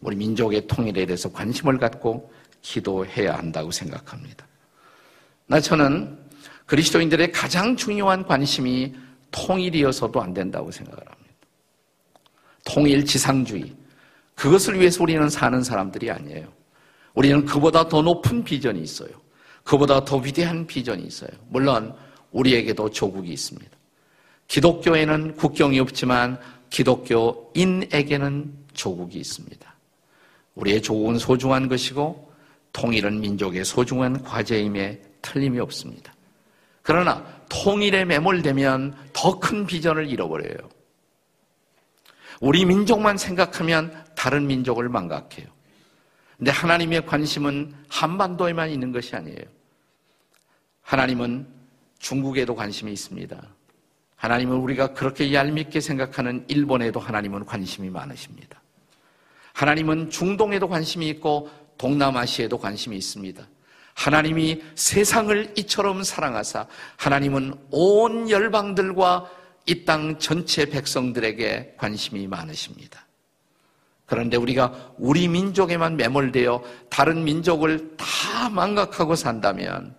우리 0.00 0.16
민족의 0.16 0.66
통일에 0.66 1.06
대해서 1.06 1.30
관심을 1.30 1.78
갖고 1.78 2.32
기도해야 2.62 3.36
한다고 3.36 3.70
생각합니다. 3.70 4.46
나 5.46 5.60
저는 5.60 6.18
그리스도인들의 6.66 7.30
가장 7.32 7.76
중요한 7.76 8.26
관심이 8.26 8.94
통일이어서도 9.30 10.20
안 10.20 10.34
된다고 10.34 10.70
생각을 10.70 10.98
합니다. 10.98 11.34
통일 12.64 13.04
지상주의. 13.04 13.72
그것을 14.34 14.78
위해서 14.78 15.02
우리는 15.02 15.28
사는 15.28 15.62
사람들이 15.62 16.10
아니에요. 16.10 16.52
우리는 17.14 17.44
그보다 17.46 17.88
더 17.88 18.02
높은 18.02 18.44
비전이 18.44 18.80
있어요. 18.80 19.10
그보다 19.62 20.04
더 20.04 20.18
위대한 20.18 20.66
비전이 20.66 21.04
있어요. 21.04 21.30
물론 21.48 21.94
우리에게도 22.36 22.90
조국이 22.90 23.32
있습니다. 23.32 23.70
기독교에는 24.48 25.36
국경이 25.36 25.80
없지만 25.80 26.38
기독교인에게는 26.70 28.52
조국이 28.74 29.18
있습니다. 29.18 29.74
우리의 30.54 30.82
조국은 30.82 31.18
소중한 31.18 31.68
것이고 31.68 32.32
통일은 32.72 33.20
민족의 33.20 33.64
소중한 33.64 34.22
과제임에 34.22 35.00
틀림이 35.22 35.58
없습니다. 35.60 36.12
그러나 36.82 37.24
통일에 37.48 38.04
매몰되면 38.04 38.94
더 39.12 39.40
큰 39.40 39.66
비전을 39.66 40.08
잃어버려요. 40.08 40.68
우리 42.40 42.64
민족만 42.66 43.16
생각하면 43.16 44.04
다른 44.14 44.46
민족을 44.46 44.88
망각해요. 44.90 45.46
근데 46.36 46.50
하나님의 46.50 47.06
관심은 47.06 47.74
한반도에만 47.88 48.68
있는 48.70 48.92
것이 48.92 49.16
아니에요. 49.16 49.44
하나님은 50.82 51.55
중국에도 52.06 52.54
관심이 52.54 52.92
있습니다. 52.92 53.36
하나님은 54.14 54.58
우리가 54.58 54.94
그렇게 54.94 55.32
얄밉게 55.32 55.80
생각하는 55.80 56.44
일본에도 56.46 57.00
하나님은 57.00 57.44
관심이 57.44 57.90
많으십니다. 57.90 58.62
하나님은 59.54 60.10
중동에도 60.10 60.68
관심이 60.68 61.08
있고 61.08 61.50
동남아시아에도 61.78 62.58
관심이 62.58 62.96
있습니다. 62.96 63.44
하나님이 63.94 64.62
세상을 64.76 65.54
이처럼 65.56 66.04
사랑하사 66.04 66.68
하나님은 66.96 67.54
온 67.72 68.30
열방들과 68.30 69.28
이 69.66 69.84
땅 69.84 70.20
전체 70.20 70.66
백성들에게 70.66 71.74
관심이 71.76 72.28
많으십니다. 72.28 73.04
그런데 74.04 74.36
우리가 74.36 74.92
우리 74.96 75.26
민족에만 75.26 75.96
매몰되어 75.96 76.62
다른 76.88 77.24
민족을 77.24 77.96
다 77.96 78.48
망각하고 78.50 79.16
산다면 79.16 79.96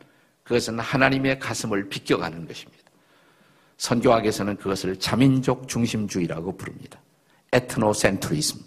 그것은 0.47 0.79
하나님의 0.79 1.39
가슴을 1.39 1.89
비껴가는 1.89 2.47
것입니다. 2.47 2.83
선교학에서는 3.77 4.55
그것을 4.55 4.97
자민족 4.97 5.67
중심주의라고 5.67 6.55
부릅니다. 6.55 6.99
에트노센트리즘. 7.51 8.61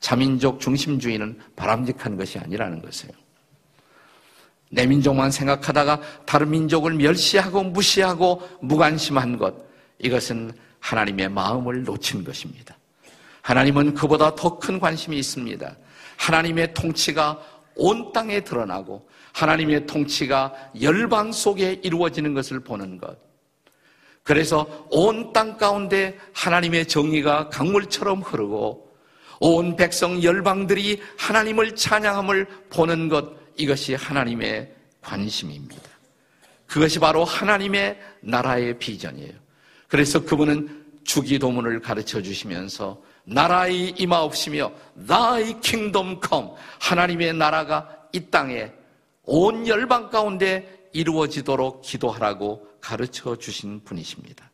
자민족 0.00 0.60
중심주의는 0.60 1.40
바람직한 1.56 2.18
것이 2.18 2.38
아니라는 2.38 2.82
것이에요. 2.82 3.12
내 4.68 4.86
민족만 4.86 5.30
생각하다가 5.30 6.00
다른 6.26 6.50
민족을 6.50 6.92
멸시하고 6.92 7.62
무시하고 7.62 8.42
무관심한 8.60 9.38
것, 9.38 9.54
이것은 9.98 10.52
하나님의 10.80 11.30
마음을 11.30 11.84
놓친 11.84 12.22
것입니다. 12.22 12.76
하나님은 13.40 13.94
그보다 13.94 14.34
더 14.34 14.58
큰 14.58 14.78
관심이 14.78 15.18
있습니다. 15.18 15.76
하나님의 16.16 16.74
통치가 16.74 17.40
온 17.76 18.12
땅에 18.12 18.40
드러나고 18.40 19.08
하나님의 19.34 19.86
통치가 19.86 20.52
열방 20.80 21.32
속에 21.32 21.80
이루어지는 21.82 22.32
것을 22.34 22.60
보는 22.60 22.98
것. 22.98 23.18
그래서 24.22 24.86
온 24.90 25.32
땅 25.32 25.58
가운데 25.58 26.16
하나님의 26.32 26.86
정의가 26.86 27.50
강물처럼 27.50 28.22
흐르고 28.22 28.96
온 29.40 29.76
백성 29.76 30.22
열방들이 30.22 31.02
하나님을 31.18 31.74
찬양함을 31.74 32.46
보는 32.70 33.08
것 33.08 33.34
이것이 33.56 33.94
하나님의 33.94 34.72
관심입니다. 35.02 35.82
그것이 36.66 36.98
바로 36.98 37.24
하나님의 37.24 38.00
나라의 38.20 38.78
비전이에요. 38.78 39.32
그래서 39.88 40.24
그분은 40.24 40.84
주기도문을 41.04 41.80
가르쳐 41.80 42.22
주시면서 42.22 43.02
나라의 43.24 43.90
임하옵시며 43.98 44.72
Thy 45.06 45.60
kingdom 45.60 46.20
come 46.26 46.48
하나님의 46.80 47.34
나라가 47.34 47.88
이 48.12 48.20
땅에 48.30 48.72
온 49.24 49.66
열방 49.66 50.10
가운데 50.10 50.88
이루어지도록 50.92 51.82
기도하라고 51.82 52.66
가르쳐 52.80 53.36
주신 53.36 53.82
분이십니다. 53.84 54.50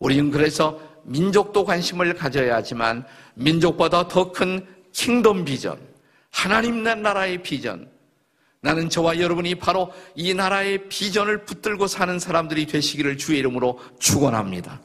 우리는 0.00 0.30
그래서 0.30 0.78
민족도 1.04 1.64
관심을 1.64 2.14
가져야 2.14 2.56
하지만 2.56 3.06
민족보다 3.34 4.08
더 4.08 4.32
큰 4.32 4.66
킹덤 4.92 5.44
비전, 5.44 5.78
하나님 6.30 6.82
나라의 6.82 7.42
비전, 7.42 7.90
나는 8.60 8.88
저와 8.88 9.20
여러분이 9.20 9.54
바로 9.56 9.92
이 10.14 10.34
나라의 10.34 10.88
비전을 10.88 11.44
붙들고 11.44 11.86
사는 11.86 12.18
사람들이 12.18 12.66
되시기를 12.66 13.16
주의 13.16 13.38
이름으로 13.38 13.78
축원합니다. 13.98 14.80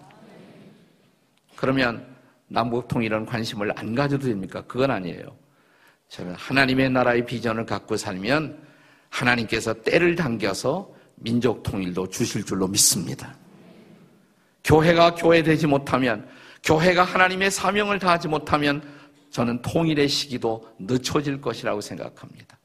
그러면 1.55 2.05
남북 2.47 2.87
통일은 2.87 3.25
관심을 3.25 3.71
안 3.77 3.95
가져도 3.95 4.27
됩니까? 4.27 4.61
그건 4.67 4.91
아니에요. 4.91 5.40
저는 6.11 6.35
하나님의 6.35 6.89
나라의 6.89 7.25
비전을 7.25 7.65
갖고 7.65 7.95
살면 7.95 8.61
하나님께서 9.09 9.73
때를 9.73 10.13
당겨서 10.17 10.89
민족 11.15 11.63
통일도 11.63 12.09
주실 12.09 12.45
줄로 12.45 12.67
믿습니다. 12.67 13.33
교회가 14.65 15.15
교회되지 15.15 15.67
못하면 15.67 16.27
교회가 16.63 17.05
하나님의 17.05 17.49
사명을 17.49 17.99
다하지 17.99 18.27
못하면 18.27 18.83
저는 19.29 19.61
통일의 19.61 20.09
시기도 20.09 20.67
늦춰질 20.79 21.39
것이라고 21.39 21.79
생각합니다. 21.79 22.57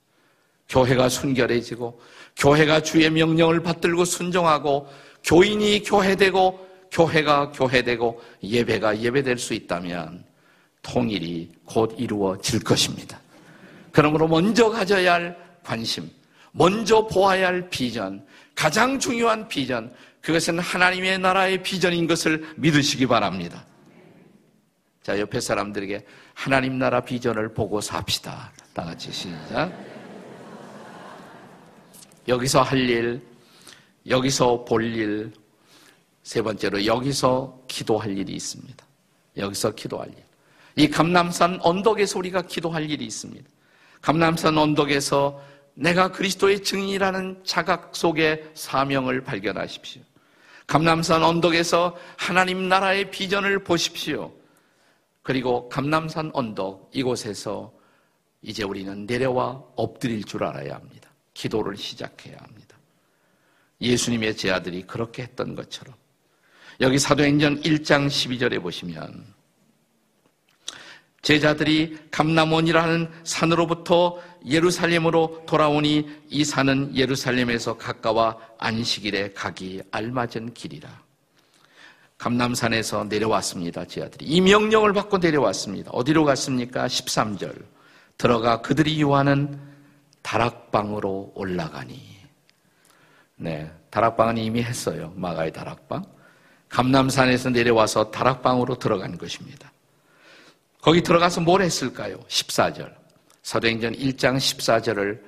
교회가 0.68 1.08
순결해지고 1.08 2.00
교회가 2.36 2.80
주의 2.82 3.08
명령을 3.08 3.62
받들고 3.62 4.04
순종하고 4.04 4.88
교인이 5.22 5.84
교회되고 5.84 6.66
교회가 6.90 7.52
교회되고 7.52 8.20
예배가 8.42 8.98
예배될 8.98 9.38
수 9.38 9.54
있다면 9.54 10.24
통일이 10.82 11.52
곧 11.64 11.94
이루어질 11.96 12.58
것입니다. 12.64 13.20
그러므로 13.96 14.28
먼저 14.28 14.68
가져야 14.68 15.14
할 15.14 15.38
관심, 15.64 16.10
먼저 16.52 17.06
보아야 17.06 17.46
할 17.46 17.70
비전, 17.70 18.26
가장 18.54 18.98
중요한 18.98 19.48
비전, 19.48 19.90
그것은 20.20 20.58
하나님의 20.58 21.18
나라의 21.18 21.62
비전인 21.62 22.06
것을 22.06 22.46
믿으시기 22.56 23.06
바랍니다. 23.06 23.64
자, 25.02 25.18
옆에 25.18 25.40
사람들에게 25.40 26.04
하나님 26.34 26.78
나라 26.78 27.00
비전을 27.00 27.54
보고 27.54 27.80
삽시다. 27.80 28.52
다 28.74 28.84
같이 28.84 29.10
시작. 29.10 29.72
여기서 32.28 32.60
할 32.60 32.78
일, 32.78 33.22
여기서 34.06 34.66
볼 34.66 34.84
일, 34.84 35.32
세 36.22 36.42
번째로 36.42 36.84
여기서 36.84 37.62
기도할 37.66 38.18
일이 38.18 38.34
있습니다. 38.34 38.84
여기서 39.38 39.74
기도할 39.74 40.08
일. 40.08 40.16
이 40.84 40.90
감남산 40.90 41.60
언덕에서 41.62 42.18
우리가 42.18 42.42
기도할 42.42 42.90
일이 42.90 43.06
있습니다. 43.06 43.55
감남산 44.00 44.56
언덕에서 44.56 45.40
내가 45.74 46.10
그리스도의 46.10 46.62
증인이라는 46.62 47.42
자각 47.44 47.94
속에 47.94 48.50
사명을 48.54 49.24
발견하십시오. 49.24 50.02
감남산 50.66 51.22
언덕에서 51.22 51.96
하나님 52.16 52.68
나라의 52.68 53.10
비전을 53.10 53.62
보십시오. 53.62 54.32
그리고 55.22 55.68
감남산 55.68 56.30
언덕 56.32 56.90
이곳에서 56.92 57.72
이제 58.42 58.64
우리는 58.64 59.06
내려와 59.06 59.62
엎드릴 59.76 60.24
줄 60.24 60.44
알아야 60.44 60.74
합니다. 60.74 61.10
기도를 61.34 61.76
시작해야 61.76 62.36
합니다. 62.38 62.76
예수님의 63.80 64.36
제아들이 64.36 64.82
그렇게 64.82 65.22
했던 65.22 65.54
것처럼 65.54 65.94
여기 66.80 66.98
사도행전 66.98 67.62
1장 67.62 68.06
12절에 68.06 68.62
보시면 68.62 69.35
제자들이 71.22 71.98
감남원이라는 72.10 73.10
산으로부터 73.24 74.20
예루살렘으로 74.46 75.42
돌아오니 75.46 76.08
이 76.30 76.44
산은 76.44 76.96
예루살렘에서 76.96 77.76
가까워 77.76 78.40
안식일에 78.58 79.32
가기 79.32 79.82
알맞은 79.90 80.54
길이라. 80.54 80.88
감남산에서 82.18 83.04
내려왔습니다. 83.04 83.84
제 83.86 84.02
아들이. 84.02 84.24
이 84.24 84.40
명령을 84.40 84.92
받고 84.92 85.18
내려왔습니다. 85.18 85.90
어디로 85.90 86.24
갔습니까? 86.24 86.86
13절. 86.86 87.64
들어가 88.16 88.62
그들이 88.62 89.00
요하는 89.02 89.60
다락방으로 90.22 91.32
올라가니. 91.34 92.00
네. 93.36 93.70
다락방은 93.90 94.38
이미 94.38 94.62
했어요. 94.62 95.12
마가의 95.16 95.52
다락방. 95.52 96.04
감남산에서 96.68 97.50
내려와서 97.50 98.10
다락방으로 98.10 98.78
들어간 98.78 99.18
것입니다. 99.18 99.70
거기 100.80 101.02
들어가서 101.02 101.40
뭘 101.40 101.62
했을까요? 101.62 102.18
14절. 102.28 102.94
서행전 103.42 103.94
1장 103.94 104.36
14절을 104.36 105.20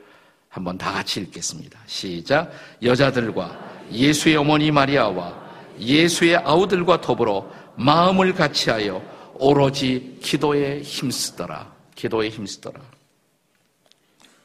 한번 0.48 0.78
다 0.78 0.92
같이 0.92 1.20
읽겠습니다. 1.20 1.78
시작. 1.86 2.50
여자들과 2.82 3.86
예수의 3.92 4.36
어머니 4.36 4.70
마리아와 4.70 5.48
예수의 5.78 6.36
아우들과 6.36 7.00
더불어 7.00 7.50
마음을 7.76 8.34
같이하여 8.34 9.02
오로지 9.34 10.18
기도에 10.20 10.82
힘쓰더라. 10.82 11.72
기도에 11.94 12.28
힘쓰더라. 12.28 12.80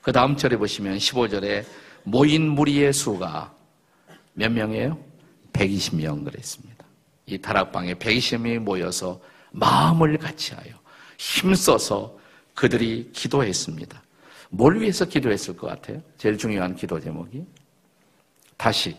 그 0.02 0.12
다음 0.12 0.36
절에 0.36 0.58
보시면 0.58 0.98
15절에 0.98 1.66
모인 2.04 2.50
무리의 2.50 2.94
수가 2.94 3.54
몇 4.34 4.52
명이에요? 4.52 4.98
120명 5.54 6.26
그랬습니다. 6.26 6.86
이 7.26 7.38
다락방에 7.38 7.96
120명이 7.96 8.60
모여서 8.60 9.22
마음을 9.52 10.18
같이하여 10.18 10.83
힘써서 11.24 12.18
그들이 12.54 13.10
기도했습니다. 13.14 14.04
뭘 14.50 14.82
위해서 14.82 15.06
기도했을 15.06 15.56
것 15.56 15.68
같아요? 15.68 16.02
제일 16.18 16.38
중요한 16.38 16.76
기도 16.76 17.00
제목이 17.00 17.46
다시 18.58 18.98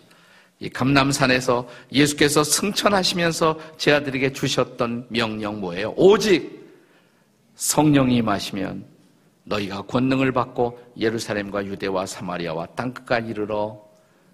이 0.58 0.70
감남산에서 0.70 1.68
예수께서 1.92 2.42
승천하시면서 2.42 3.60
제 3.76 3.92
아들에게 3.92 4.32
주셨던 4.32 5.08
명령 5.10 5.60
뭐예요? 5.60 5.92
오직 5.96 6.64
성령이 7.56 8.22
마시면 8.22 8.86
너희가 9.44 9.82
권능을 9.82 10.32
받고 10.32 10.82
예루살렘과 10.98 11.66
유대와 11.66 12.06
사마리아와 12.06 12.66
땅끝까지 12.68 13.28
이르러 13.28 13.84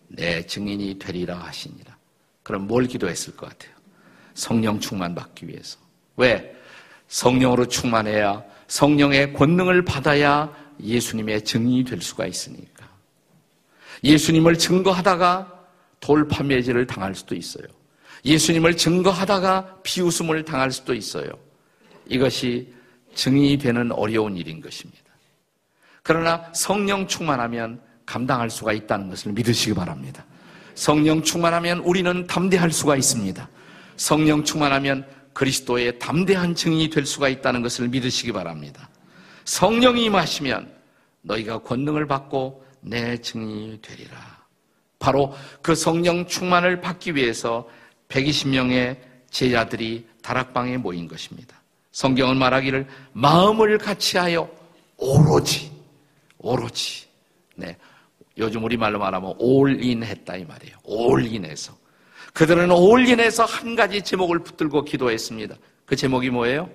내 0.06 0.46
증인이 0.46 1.00
되리라 1.00 1.38
하시니라. 1.38 1.96
그럼 2.44 2.68
뭘 2.68 2.86
기도했을 2.86 3.36
것 3.36 3.48
같아요? 3.48 3.74
성령 4.34 4.78
충만 4.78 5.14
받기 5.14 5.48
위해서. 5.48 5.78
왜? 6.16 6.59
성령으로 7.10 7.66
충만해야 7.66 8.42
성령의 8.68 9.34
권능을 9.34 9.84
받아야 9.84 10.50
예수님의 10.82 11.44
증인이 11.44 11.84
될 11.84 12.00
수가 12.00 12.26
있으니까. 12.26 12.88
예수님을 14.02 14.56
증거하다가 14.56 15.60
돌판매질을 16.00 16.86
당할 16.86 17.14
수도 17.14 17.34
있어요. 17.34 17.64
예수님을 18.24 18.76
증거하다가 18.76 19.80
비웃음을 19.82 20.44
당할 20.44 20.70
수도 20.70 20.94
있어요. 20.94 21.28
이것이 22.06 22.72
증인이 23.14 23.58
되는 23.58 23.92
어려운 23.92 24.36
일인 24.36 24.60
것입니다. 24.60 25.02
그러나 26.02 26.50
성령 26.54 27.06
충만하면 27.06 27.80
감당할 28.06 28.48
수가 28.48 28.72
있다는 28.72 29.10
것을 29.10 29.32
믿으시기 29.32 29.74
바랍니다. 29.74 30.24
성령 30.74 31.22
충만하면 31.22 31.80
우리는 31.80 32.26
담대할 32.26 32.70
수가 32.70 32.96
있습니다. 32.96 33.48
성령 33.96 34.44
충만하면 34.44 35.04
그리스도의 35.32 35.98
담대한 35.98 36.54
증인이 36.54 36.90
될 36.90 37.06
수가 37.06 37.28
있다는 37.28 37.62
것을 37.62 37.88
믿으시기 37.88 38.32
바랍니다. 38.32 38.88
성령이 39.44 40.04
임하시면 40.04 40.72
너희가 41.22 41.58
권능을 41.58 42.06
받고 42.06 42.64
내 42.80 43.18
증인이 43.18 43.80
되리라. 43.82 44.40
바로 44.98 45.34
그 45.62 45.74
성령 45.74 46.26
충만을 46.26 46.80
받기 46.80 47.14
위해서 47.14 47.68
120명의 48.08 48.98
제자들이 49.30 50.06
다락방에 50.22 50.76
모인 50.76 51.08
것입니다. 51.08 51.60
성경은 51.92 52.36
말하기를 52.36 52.86
마음을 53.12 53.78
같이하여 53.78 54.48
오로지 54.96 55.72
오로지 56.38 57.06
네 57.56 57.76
요즘 58.38 58.64
우리 58.64 58.76
말로 58.76 58.98
말하면 58.98 59.34
올인했다 59.38 60.36
이 60.36 60.44
말이에요. 60.44 60.76
올인해서 60.84 61.76
그들은 62.32 62.70
올인해서 62.70 63.44
한 63.44 63.74
가지 63.74 64.02
제목을 64.02 64.40
붙들고 64.40 64.84
기도했습니다. 64.84 65.56
그 65.84 65.96
제목이 65.96 66.30
뭐예요? 66.30 66.70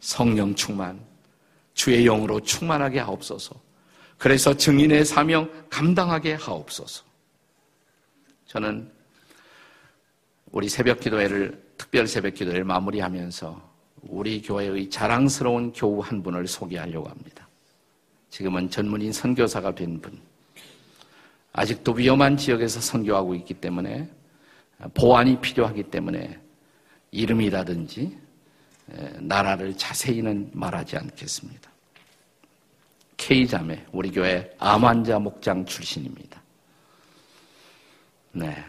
성령 0.00 0.54
충만 0.54 1.00
주의 1.74 2.04
영으로 2.04 2.40
충만하게 2.40 3.00
하옵소서. 3.00 3.54
그래서 4.18 4.56
증인의 4.56 5.04
사명 5.04 5.50
감당하게 5.70 6.34
하옵소서. 6.34 7.04
저는 8.46 8.90
우리 10.52 10.68
새벽 10.68 11.00
기도회를 11.00 11.62
특별 11.76 12.06
새벽 12.06 12.34
기도회를 12.34 12.64
마무리하면서 12.64 13.76
우리 14.02 14.40
교회의 14.40 14.88
자랑스러운 14.88 15.72
교우 15.72 16.00
한 16.00 16.22
분을 16.22 16.46
소개하려고 16.46 17.08
합니다. 17.08 17.46
지금은 18.30 18.70
전문인 18.70 19.12
선교사가 19.12 19.74
된 19.74 20.00
분. 20.00 20.18
아직도 21.52 21.92
위험한 21.92 22.36
지역에서 22.36 22.80
선교하고 22.80 23.34
있기 23.34 23.54
때문에 23.54 24.08
보안이 24.94 25.40
필요하기 25.40 25.84
때문에 25.84 26.38
이름이라든지 27.10 28.18
나라를 29.20 29.76
자세히는 29.76 30.50
말하지 30.52 30.96
않겠습니다. 30.96 31.70
K자매, 33.16 33.84
우리 33.92 34.10
교회 34.10 34.54
암환자 34.58 35.18
목장 35.18 35.64
출신입니다. 35.64 36.40
네. 38.32 38.64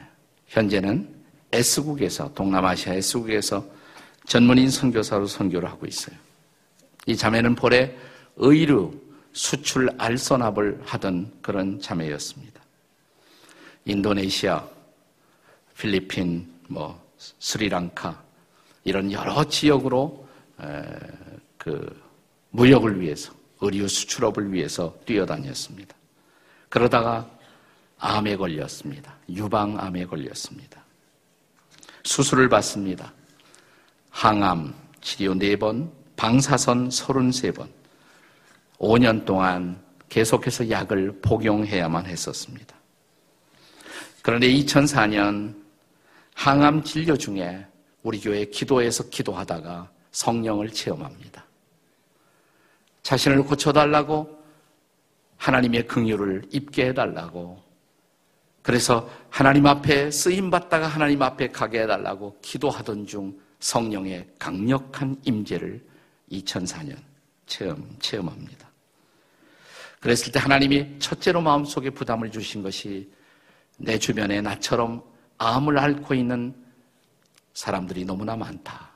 현재는 0.48 1.14
S국에서, 1.52 2.34
동남아시아 2.34 2.94
S국에서 2.94 3.66
전문인 4.26 4.70
선교사로 4.70 5.28
선교를 5.28 5.70
하고 5.70 5.86
있어요. 5.86 6.16
이 7.06 7.16
자매는 7.16 7.56
볼에 7.56 7.96
의류 8.38 8.94
수출 9.34 9.90
알선압을 9.98 10.82
하던 10.86 11.32
그런 11.42 11.80
자매였습니다. 11.80 12.62
인도네시아, 13.86 14.68
필리핀, 15.78 16.52
뭐 16.68 17.00
스리랑카 17.18 18.24
이런 18.84 19.12
여러 19.12 19.44
지역으로 19.44 20.28
그 21.58 22.04
무역을 22.52 23.00
위해서 23.00 23.34
의류 23.62 23.88
수출업을 23.88 24.52
위해서 24.52 24.96
뛰어다녔습니다. 25.06 25.96
그러다가 26.70 27.30
암에 28.00 28.36
걸렸습니다. 28.38 29.16
유방암에 29.30 30.06
걸렸습니다. 30.06 30.84
수술을 32.04 32.50
받습니다. 32.50 33.12
항암 34.10 34.74
치료 35.02 35.34
4번, 35.34 35.92
방사선 36.16 36.90
33번. 36.90 37.68
5년 38.78 39.26
동안 39.26 39.82
계속해서 40.10 40.70
약을 40.70 41.20
복용해야만 41.22 42.06
했었습니다. 42.06 42.76
그런데 44.22 44.48
2004년 44.48 45.67
항암 46.38 46.84
진료 46.84 47.18
중에 47.18 47.66
우리 48.04 48.22
교회 48.22 48.46
기도에서 48.46 49.10
기도하다가 49.10 49.92
성령을 50.12 50.70
체험합니다. 50.70 51.44
자신을 53.02 53.44
고쳐달라고 53.44 54.38
하나님의 55.38 55.88
긍휼을 55.88 56.44
입게 56.52 56.90
해달라고 56.90 57.62
그래서 58.62 59.10
하나님 59.32 59.66
앞에 59.66 60.12
쓰임 60.12 60.52
받다가 60.52 60.88
하나님 60.88 61.24
앞에 61.24 61.48
가게 61.48 61.82
해달라고 61.82 62.38
기도하던 62.42 63.08
중 63.08 63.38
성령의 63.60 64.28
강력한 64.38 65.20
임재를 65.24 65.84
2004년 66.32 66.98
체험 67.48 67.96
체험합니다. 68.00 68.70
그랬을 70.00 70.32
때 70.32 70.40
하나님이 70.40 71.00
첫째로 71.00 71.42
마음속에 71.42 71.90
부담을 71.90 72.30
주신 72.30 72.62
것이 72.62 73.12
내 73.78 73.98
주변에 73.98 74.40
나처럼 74.42 75.17
암을 75.38 75.78
앓고 75.78 76.14
있는 76.14 76.54
사람들이 77.54 78.06
너무나 78.06 78.36
많다. 78.36 78.90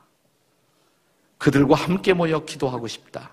그들과 1.38 1.76
함께 1.76 2.14
모여 2.14 2.44
기도하고 2.46 2.88
싶다. 2.88 3.32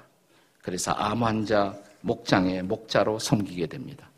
그래서 0.63 0.93
암 0.93 1.25
환자 1.25 1.75
목장의 2.01 2.63
목자로 2.63 3.19
섬기게 3.19 3.67
됩니다. 3.67 4.09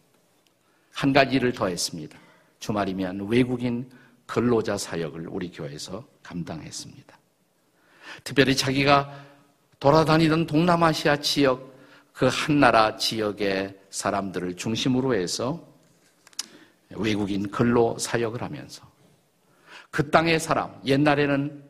한 0.93 1.13
가지를 1.13 1.53
더 1.53 1.67
했습니다. 1.67 2.19
주말이면 2.61 3.29
외국인 3.29 3.91
근로자 4.27 4.77
사역을 4.77 5.27
우리 5.29 5.51
교회에서 5.51 6.05
감당했습니다. 6.23 7.19
특별히 8.23 8.57
자기가 8.57 9.13
돌아다니던 9.81 10.47
동남아시아 10.47 11.17
지역 11.17 11.71
그 12.21 12.27
한 12.27 12.61
나라 12.61 12.99
지역의 12.99 13.79
사람들을 13.89 14.57
중심으로 14.57 15.15
해서 15.15 15.67
외국인 16.97 17.51
근로 17.51 17.97
사역을 17.99 18.43
하면서 18.43 18.83
그 19.91 20.11
땅의 20.11 20.41
사람, 20.41 20.81
옛날에는 20.85 21.65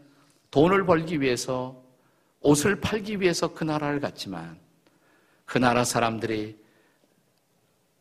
돈을 0.50 0.84
벌기 0.84 1.20
위해서 1.20 1.80
옷을 2.40 2.80
팔기 2.80 3.20
위해서 3.20 3.52
그 3.52 3.64
나라를 3.64 4.00
갔지만 4.00 4.58
그 5.44 5.58
나라 5.58 5.84
사람들이 5.84 6.58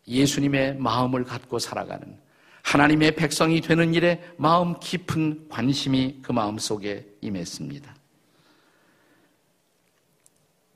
예수님의 0.07 0.77
마음을 0.77 1.23
갖고 1.23 1.59
살아가는 1.59 2.17
하나님의 2.63 3.15
백성이 3.15 3.61
되는 3.61 3.93
일에 3.93 4.23
마음 4.37 4.79
깊은 4.79 5.49
관심이 5.49 6.19
그 6.21 6.31
마음 6.31 6.57
속에 6.57 7.05
임했습니다. 7.21 7.95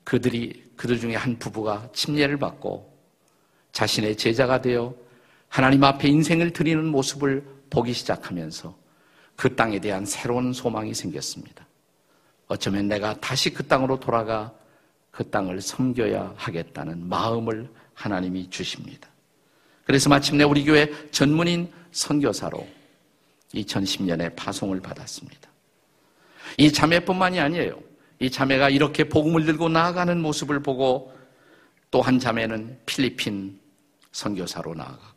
그들이 0.03 0.63
그들 0.75 0.99
중에 0.99 1.15
한 1.15 1.37
부부가 1.37 1.89
침례를 1.93 2.37
받고 2.37 2.91
자신의 3.71 4.17
제자가 4.17 4.61
되어 4.61 4.95
하나님 5.53 5.83
앞에 5.83 6.07
인생을 6.07 6.49
드리는 6.49 6.83
모습을 6.83 7.45
보기 7.69 7.93
시작하면서 7.93 8.75
그 9.35 9.55
땅에 9.55 9.79
대한 9.79 10.03
새로운 10.03 10.51
소망이 10.51 10.95
생겼습니다. 10.95 11.67
어쩌면 12.47 12.87
내가 12.87 13.13
다시 13.19 13.53
그 13.53 13.61
땅으로 13.67 13.99
돌아가 13.99 14.51
그 15.11 15.29
땅을 15.29 15.61
섬겨야 15.61 16.33
하겠다는 16.37 17.07
마음을 17.07 17.69
하나님이 17.93 18.49
주십니다. 18.49 19.07
그래서 19.85 20.09
마침내 20.09 20.43
우리 20.43 20.65
교회 20.65 20.89
전문인 21.11 21.71
선교사로 21.91 22.67
2010년에 23.53 24.35
파송을 24.35 24.81
받았습니다. 24.81 25.51
이 26.57 26.73
자매뿐만이 26.73 27.39
아니에요. 27.39 27.79
이 28.17 28.31
자매가 28.31 28.71
이렇게 28.71 29.07
복음을 29.07 29.45
들고 29.45 29.69
나아가는 29.69 30.19
모습을 30.19 30.63
보고 30.63 31.15
또 31.91 32.01
한 32.01 32.17
자매는 32.17 32.79
필리핀 32.87 33.59
선교사로 34.13 34.73
나아가고 34.73 35.12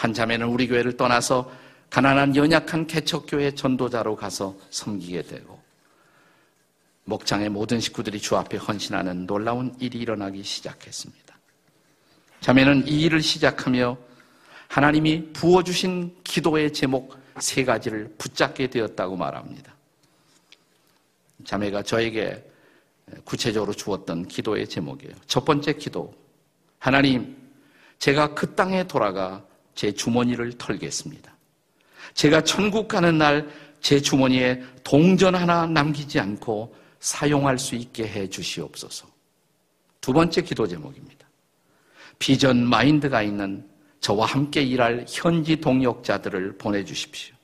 한 0.00 0.14
자매는 0.14 0.46
우리 0.46 0.66
교회를 0.66 0.96
떠나서 0.96 1.52
가난한 1.90 2.34
연약한 2.34 2.86
개척교회 2.86 3.54
전도자로 3.54 4.16
가서 4.16 4.56
섬기게 4.70 5.24
되고 5.24 5.60
목장의 7.04 7.50
모든 7.50 7.80
식구들이 7.80 8.18
주 8.18 8.34
앞에 8.34 8.56
헌신하는 8.56 9.26
놀라운 9.26 9.76
일이 9.78 9.98
일어나기 9.98 10.42
시작했습니다. 10.42 11.38
자매는 12.40 12.88
이 12.88 13.02
일을 13.02 13.20
시작하며 13.20 13.98
하나님이 14.68 15.34
부어주신 15.34 16.16
기도의 16.24 16.72
제목 16.72 17.18
세 17.38 17.62
가지를 17.62 18.14
붙잡게 18.16 18.68
되었다고 18.68 19.16
말합니다. 19.16 19.74
자매가 21.44 21.82
저에게 21.82 22.42
구체적으로 23.26 23.74
주었던 23.74 24.28
기도의 24.28 24.66
제목이에요. 24.66 25.14
첫 25.26 25.44
번째 25.44 25.74
기도. 25.74 26.14
하나님, 26.78 27.36
제가 27.98 28.32
그 28.32 28.54
땅에 28.54 28.84
돌아가 28.84 29.44
제 29.80 29.90
주머니를 29.90 30.52
털겠습니다. 30.58 31.34
제가 32.12 32.44
천국 32.44 32.86
가는 32.86 33.16
날 33.16 33.70
제 33.80 34.00
주머니에 34.00 34.62
동전 34.84 35.34
하나 35.34 35.66
남기지 35.66 36.20
않고 36.20 36.74
사용할 37.00 37.58
수 37.58 37.74
있게 37.74 38.06
해 38.06 38.28
주시옵소서. 38.28 39.08
두 40.00 40.12
번째 40.12 40.42
기도 40.42 40.66
제목입니다. 40.66 41.26
비전 42.18 42.64
마인드가 42.64 43.22
있는 43.22 43.66
저와 44.00 44.26
함께 44.26 44.62
일할 44.62 45.06
현지 45.08 45.56
동역자들을 45.56 46.58
보내주십시오. 46.58 47.34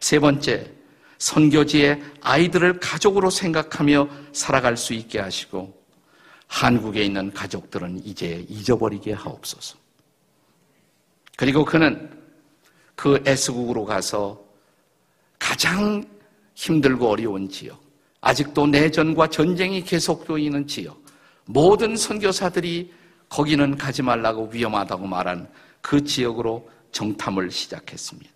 세 0.00 0.18
번째, 0.18 0.70
선교지에 1.18 2.02
아이들을 2.20 2.80
가족으로 2.80 3.30
생각하며 3.30 4.08
살아갈 4.32 4.76
수 4.76 4.92
있게 4.92 5.20
하시고 5.20 5.80
한국에 6.48 7.04
있는 7.04 7.32
가족들은 7.32 8.02
이제 8.04 8.44
잊어버리게 8.48 9.12
하옵소서. 9.12 9.81
그리고 11.42 11.64
그는 11.64 12.08
그 12.94 13.20
S국으로 13.26 13.84
가서 13.84 14.40
가장 15.40 16.04
힘들고 16.54 17.08
어려운 17.08 17.48
지역, 17.48 17.82
아직도 18.20 18.68
내전과 18.68 19.26
전쟁이 19.26 19.82
계속되어 19.82 20.38
있는 20.38 20.68
지역, 20.68 21.02
모든 21.46 21.96
선교사들이 21.96 22.92
거기는 23.28 23.76
가지 23.76 24.02
말라고 24.02 24.50
위험하다고 24.52 25.04
말한 25.04 25.48
그 25.80 26.04
지역으로 26.04 26.70
정탐을 26.92 27.50
시작했습니다. 27.50 28.30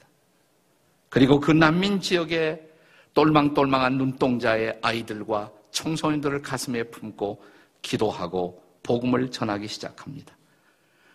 그리고 1.09 1.38
그 1.38 1.53
난민 1.53 2.01
지역에 2.01 2.61
똘망똘망한 3.14 3.99
눈동자의 3.99 4.81
아이들과 4.83 5.53
청소년들을 5.71 6.42
가슴에 6.42 6.83
품고 6.83 7.40
기도하고 7.83 8.61
복음을 8.83 9.31
전하기 9.31 9.69
시작합니다. 9.69 10.37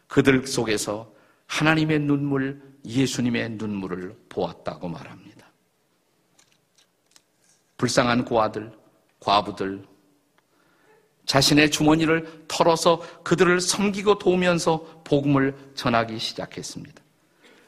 그들 0.07 0.47
속에서 0.47 1.19
하나님의 1.51 1.99
눈물, 1.99 2.61
예수님의 2.85 3.51
눈물을 3.51 4.15
보았다고 4.29 4.87
말합니다. 4.87 5.47
불쌍한 7.77 8.23
고아들, 8.23 8.71
과부들, 9.19 9.83
자신의 11.25 11.69
주머니를 11.69 12.45
털어서 12.47 13.01
그들을 13.23 13.59
섬기고 13.59 14.17
도우면서 14.17 15.01
복음을 15.03 15.53
전하기 15.75 16.17
시작했습니다. 16.19 17.01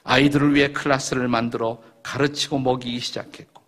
아이들을 0.05 0.55
위해 0.55 0.71
클래스를 0.71 1.27
만들어 1.27 1.81
가르치고 2.03 2.59
먹이기 2.59 2.99
시작했고, 2.99 3.61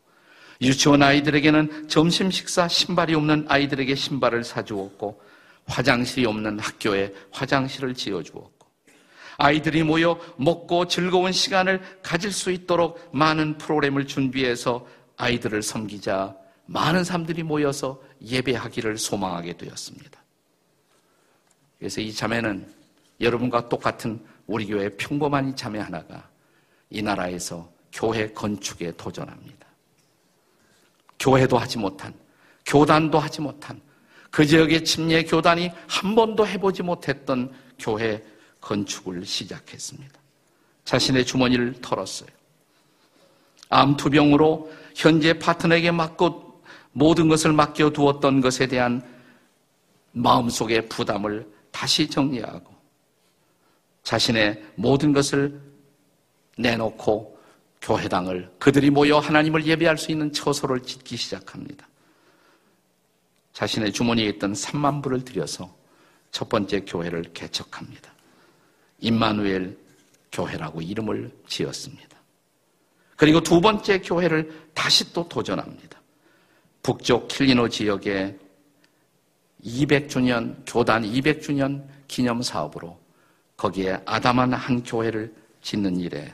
유치원 0.62 1.04
아이들에게는 1.04 1.89
점심 1.89 2.32
식사 2.32 2.69
신발이 2.69 3.13
없는 3.15 3.45
아이들에게 3.49 3.93
신발을 3.95 4.45
사주었고 4.45 5.21
화장실이 5.67 6.25
없는 6.25 6.60
학교에 6.60 7.13
화장실을 7.32 7.93
지어주었고 7.93 8.55
아이들이 9.38 9.84
모여 9.84 10.19
먹고 10.38 10.88
즐거운 10.88 11.32
시간을 11.32 11.82
가질 12.02 12.32
수 12.32 12.52
있도록 12.52 13.10
많은 13.12 13.58
프로그램을 13.58 14.08
준비해서 14.08 14.86
아이들을 15.17 15.62
섬기자 15.62 16.36
많은 16.65 17.04
사람들이 17.04 17.43
모여서 17.43 18.02
예배하기를 18.21 18.98
소망하게 18.98 19.58
되었습니다. 19.58 20.24
그래서 21.78 22.02
이 22.02 22.12
자매는 22.13 22.67
여러분과 23.21 23.69
똑같은 23.69 24.24
우리 24.48 24.65
교회 24.65 24.89
평범한 24.89 25.56
자매 25.56 25.80
하나가 25.80 26.28
이 26.89 27.02
나라에서 27.02 27.69
교회 27.91 28.32
건축에 28.32 28.91
도전합니다. 28.98 29.65
교회도 31.19 31.58
하지 31.58 31.78
못한, 31.78 32.13
교단도 32.65 33.19
하지 33.19 33.41
못한, 33.41 33.80
그 34.30 34.45
지역의 34.45 34.84
침례 34.84 35.24
교단이 35.24 35.71
한 35.88 36.13
번도 36.13 36.45
해보지 36.45 36.84
못했던 36.84 37.54
교회 37.80 38.21
건축을 38.65 39.25
시작했습니다. 39.25 40.19
자신의 40.86 41.25
주머니를 41.25 41.75
털었어요. 41.82 42.30
암투병으로 43.69 44.71
현재 44.95 45.38
파트너에게 45.38 45.91
맡고 45.91 46.63
모든 46.91 47.28
것을 47.28 47.54
맡겨두었던 47.54 48.41
것에 48.41 48.67
대한 48.67 49.04
마음속의 50.13 50.89
부담을 50.89 51.47
다시 51.71 52.10
정리하고 52.10 52.73
자신의 54.04 54.63
모든 54.75 55.13
것을 55.13 55.60
내놓고 56.58 57.38
교회당을 57.82 58.51
그들이 58.60 58.89
모여 58.89 59.19
하나님을 59.19 59.65
예배할 59.65 59.97
수 59.97 60.12
있는 60.12 60.32
처소를 60.32 60.82
짓기 60.82 61.17
시작합니다. 61.17 61.88
자신의 63.54 63.91
주머니에 63.93 64.25
있던 64.30 64.54
3만 64.54 65.04
불을 65.04 65.23
들여서 65.23 65.75
첫 66.32 66.49
번째 66.49 66.82
교회를 66.82 67.34
개척합니다. 67.34 68.14
임마누엘 69.06 69.78
교회라고 70.32 70.82
이름을 70.82 71.32
지었습니다. 71.48 72.18
그리고 73.15 73.39
두 73.39 73.62
번째 73.62 74.02
교회를 74.02 74.70
다시 74.74 75.13
또 75.13 75.28
도전합니다. 75.30 76.02
북쪽 76.82 77.28
킬리노 77.28 77.70
지역에 77.70 78.38
200주년, 79.63 80.56
교단 80.65 81.04
200주년 81.04 81.86
기념 82.08 82.41
사업으로 82.41 83.00
거기에 83.58 84.00
아담한 84.06 84.54
한 84.54 84.84
교회를 84.84 85.34
짓는 85.62 86.00
일에 86.00 86.34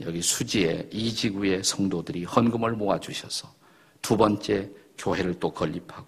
여기 0.00 0.22
수지에 0.22 0.88
이 0.90 1.12
지구의 1.12 1.62
성도들이 1.62 2.24
헌금을 2.24 2.72
모아 2.72 2.98
주셔서 2.98 3.52
두 4.00 4.16
번째 4.16 4.70
교회를 4.98 5.38
또 5.38 5.52
건립하고 5.52 6.06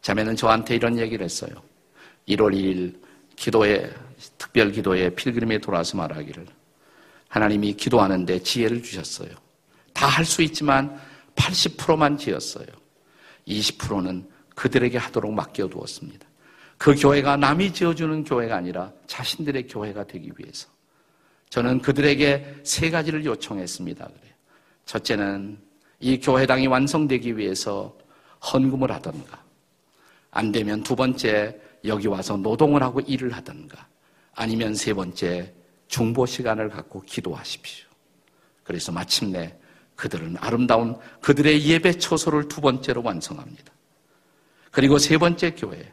자매는 0.00 0.36
저한테 0.36 0.76
이런 0.76 0.98
얘기를 0.98 1.24
했어요. 1.24 1.52
1월 2.28 2.54
2일 2.54 3.01
기도에 3.42 3.92
특별 4.38 4.70
기도에 4.70 5.10
필그림에 5.10 5.58
돌아서 5.58 5.96
말하기를 5.96 6.46
하나님이 7.28 7.72
기도하는데 7.74 8.40
지혜를 8.40 8.84
주셨어요. 8.84 9.30
다 9.92 10.06
할 10.06 10.24
수 10.24 10.42
있지만 10.42 10.96
80%만 11.34 12.18
지었어요. 12.18 12.66
20%는 13.48 14.30
그들에게 14.54 14.96
하도록 14.96 15.34
맡겨두었습니다. 15.34 16.24
그 16.78 16.94
교회가 16.94 17.36
남이 17.36 17.72
지어주는 17.72 18.22
교회가 18.22 18.54
아니라 18.54 18.92
자신들의 19.08 19.66
교회가 19.66 20.06
되기 20.06 20.30
위해서. 20.38 20.68
저는 21.50 21.80
그들에게 21.82 22.60
세 22.62 22.90
가지를 22.90 23.24
요청했습니다. 23.24 24.04
그래요. 24.06 24.34
첫째는 24.86 25.58
이 25.98 26.20
교회당이 26.20 26.68
완성되기 26.68 27.36
위해서 27.36 27.98
헌금을 28.52 28.92
하던가, 28.92 29.42
안 30.30 30.52
되면 30.52 30.84
두 30.84 30.94
번째 30.94 31.60
여기 31.84 32.06
와서 32.06 32.36
노동을 32.36 32.82
하고 32.82 33.00
일을 33.00 33.32
하던가, 33.32 33.86
아니면 34.34 34.74
세 34.74 34.94
번째 34.94 35.52
중보 35.88 36.26
시간을 36.26 36.70
갖고 36.70 37.02
기도하십시오. 37.02 37.86
그래서 38.64 38.92
마침내 38.92 39.56
그들은 39.96 40.36
아름다운 40.38 40.96
그들의 41.20 41.64
예배 41.64 41.98
초소를 41.98 42.48
두 42.48 42.60
번째로 42.60 43.02
완성합니다. 43.02 43.72
그리고 44.70 44.98
세 44.98 45.18
번째 45.18 45.54
교회, 45.54 45.92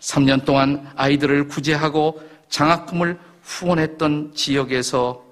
3년 0.00 0.44
동안 0.44 0.92
아이들을 0.96 1.48
구제하고 1.48 2.20
장학금을 2.48 3.18
후원했던 3.42 4.34
지역에서 4.34 5.24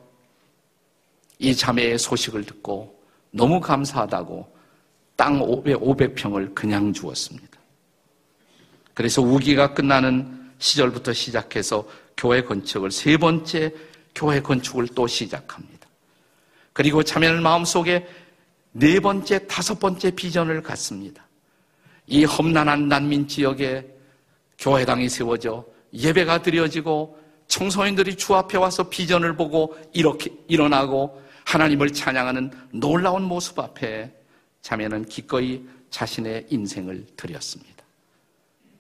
이 1.39 1.55
자매의 1.55 1.99
소식을 1.99 2.45
듣고 2.45 2.99
너무 3.31 3.61
감사하다고 3.61 4.57
땅 5.17 5.41
500, 5.43 5.81
500평을 5.81 6.55
그냥 6.55 6.93
주었습니다. 6.93 7.58
그래서 8.99 9.23
우기가 9.23 9.75
끝나는 9.75 10.51
시절부터 10.59 11.13
시작해서 11.13 11.87
교회 12.17 12.43
건축을 12.43 12.91
세 12.91 13.17
번째 13.17 13.73
교회 14.13 14.43
건축을 14.43 14.89
또 14.89 15.07
시작합니다. 15.07 15.87
그리고 16.73 17.05
자매는 17.05 17.41
마음속에 17.41 18.09
네 18.73 18.99
번째, 18.99 19.47
다섯 19.47 19.79
번째 19.79 20.11
비전을 20.11 20.65
갖습니다. 20.65 21.25
이 22.09 22.25
험난한 22.25 22.89
난민 22.89 23.29
지역에 23.29 23.87
교회당이 24.59 25.09
세워져 25.09 25.65
예배가 25.93 26.43
드려지고 26.43 27.21
청소년들이 27.47 28.17
주 28.17 28.35
앞에 28.35 28.59
와서 28.59 28.89
비전을 28.89 29.37
보고 29.37 29.79
이렇게 29.93 30.33
일어나고 30.49 31.23
하나님을 31.45 31.93
찬양하는 31.93 32.51
놀라운 32.73 33.23
모습 33.23 33.61
앞에 33.61 34.13
자매는 34.63 35.05
기꺼이 35.05 35.65
자신의 35.89 36.49
인생을 36.51 37.07
드렸습니다. 37.17 37.78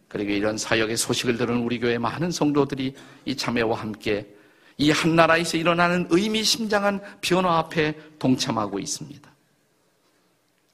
그리고 0.08 0.32
이런 0.32 0.56
사역의 0.56 0.96
소식을 0.96 1.36
들은 1.36 1.58
우리 1.58 1.78
교회 1.78 1.98
많은 1.98 2.30
성도들이 2.30 2.94
이 3.26 3.36
자매와 3.36 3.78
함께 3.78 4.26
이 4.78 4.90
한나라에서 4.90 5.56
일어나는 5.56 6.06
의미심장한 6.10 7.00
변화 7.20 7.58
앞에 7.58 7.94
동참하고 8.18 8.78
있습니다. 8.78 9.30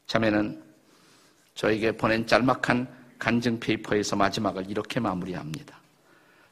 자매는 0.07 0.63
저에게 1.55 1.97
보낸 1.97 2.27
짤막한 2.27 2.87
간증 3.19 3.59
페이퍼에서 3.59 4.17
마지막을 4.17 4.71
이렇게 4.71 5.01
마무리합니다. 5.01 5.81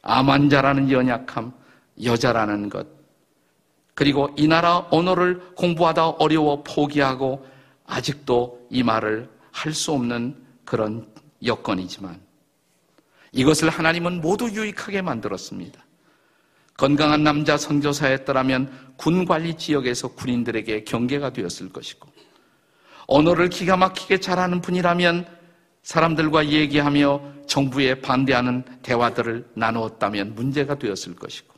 암환자라는 0.02 0.90
연약함, 0.90 1.52
여자라는 2.02 2.68
것, 2.68 2.86
그리고 3.94 4.34
이 4.36 4.48
나라 4.48 4.86
언어를 4.90 5.54
공부하다 5.54 6.08
어려워 6.08 6.62
포기하고 6.62 7.46
아직도 7.86 8.66
이 8.70 8.82
말을 8.82 9.28
할 9.50 9.74
수 9.74 9.92
없는 9.92 10.34
그런 10.64 11.06
여건이지만 11.44 12.18
이것을 13.32 13.70
하나님은 13.70 14.20
모두 14.20 14.50
유익하게 14.50 15.02
만들었습니다. 15.02 15.84
건강한 16.76 17.22
남자 17.22 17.56
선교사였더라면 17.56 18.94
군 18.96 19.24
관리 19.24 19.54
지역에서 19.56 20.08
군인들에게 20.08 20.84
경계가 20.84 21.30
되었을 21.30 21.72
것이고 21.72 22.08
언어를 23.06 23.48
기가 23.48 23.76
막히게 23.76 24.20
잘하는 24.20 24.60
분이라면 24.60 25.26
사람들과 25.82 26.48
얘기하며 26.48 27.32
정부에 27.46 27.96
반대하는 28.00 28.64
대화들을 28.82 29.50
나누었다면 29.54 30.34
문제가 30.34 30.76
되었을 30.76 31.16
것이고 31.16 31.52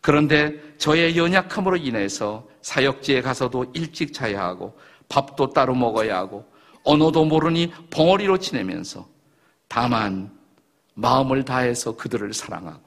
그런데 0.00 0.58
저의 0.78 1.16
연약함으로 1.16 1.76
인해서 1.76 2.48
사역지에 2.62 3.20
가서도 3.20 3.72
일찍 3.74 4.12
자야 4.12 4.42
하고 4.42 4.78
밥도 5.08 5.50
따로 5.50 5.74
먹어야 5.74 6.16
하고 6.16 6.50
언어도 6.84 7.24
모르니 7.24 7.72
벙어리로 7.90 8.38
지내면서 8.38 9.06
다만 9.68 10.39
마음을 11.00 11.44
다해서 11.44 11.96
그들을 11.96 12.32
사랑하고 12.34 12.82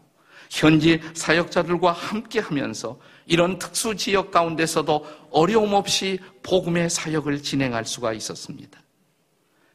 현지 0.49 1.01
사역자들과 1.15 1.91
함께 1.91 2.39
하면서 2.39 2.99
이런 3.25 3.57
특수 3.57 3.95
지역 3.95 4.29
가운데서도 4.29 5.05
어려움 5.31 5.73
없이 5.73 6.19
복음의 6.43 6.89
사역을 6.89 7.41
진행할 7.41 7.85
수가 7.85 8.13
있었습니다. 8.13 8.79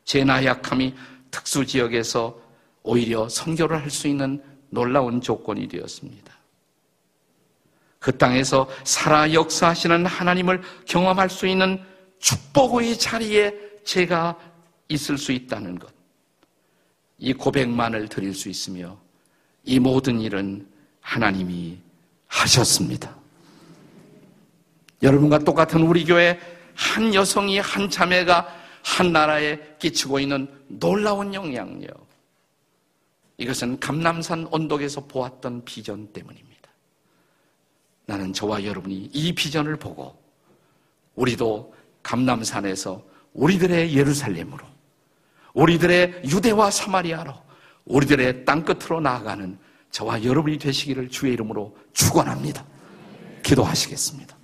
제 0.05 0.23
나약함이 0.25 0.95
특수 1.31 1.67
지역에서 1.67 2.39
오히려 2.83 3.29
선교를 3.29 3.83
할 3.83 3.91
수 3.91 4.07
있는 4.07 4.43
놀라운 4.71 5.21
조건이 5.21 5.67
되었습니다. 5.67 6.33
그 7.99 8.17
땅에서 8.17 8.69
살아 8.85 9.33
역사하시는 9.33 10.07
하나님을 10.07 10.63
경험할 10.87 11.29
수 11.29 11.47
있는 11.47 11.83
축복의 12.21 12.99
자리에 12.99 13.53
제가 13.85 14.39
있을 14.89 15.19
수 15.19 15.33
있다는 15.33 15.79
것. 15.79 15.98
이 17.19 17.33
고백만을 17.33 18.09
드릴 18.09 18.35
수 18.35 18.49
있으며 18.49 18.99
이 19.65 19.79
모든 19.79 20.21
일은 20.21 20.67
하나님이 21.01 21.79
하셨습니다. 22.27 23.17
여러분과 25.03 25.41
똑같은 25.41 25.83
우리 25.83 26.05
교회 26.05 26.39
한 26.75 27.15
여성이 27.15 27.59
한 27.59 27.91
자매가 27.91 28.57
한 28.85 29.13
나라에 29.13 29.59
끼치고 29.79 30.21
있는 30.21 30.49
놀라운 30.69 31.35
영향력. 31.35 32.07
이것은 33.37 33.79
감남산 33.79 34.49
언덕에서 34.51 35.07
보았던 35.07 35.65
비전 35.65 36.13
때문입니다. 36.13 36.49
나는 38.07 38.33
저와 38.33 38.65
여러분이 38.65 39.11
이 39.13 39.35
비전을 39.35 39.77
보고 39.77 40.21
우리도 41.15 41.75
감남산에서 42.03 43.05
우리들의 43.35 43.95
예루살렘으로 43.95 44.67
우리들의 45.55 46.23
유대와 46.25 46.71
사마리아로 46.71 47.33
우리들의 47.85 48.45
땅끝으로 48.45 49.01
나아가는 49.01 49.59
저와 49.91 50.23
여러분이 50.23 50.59
되시기를 50.59 51.09
주의 51.09 51.33
이름으로 51.33 51.77
축원합니다. 51.93 52.65
기도하시겠습니다. 53.43 54.37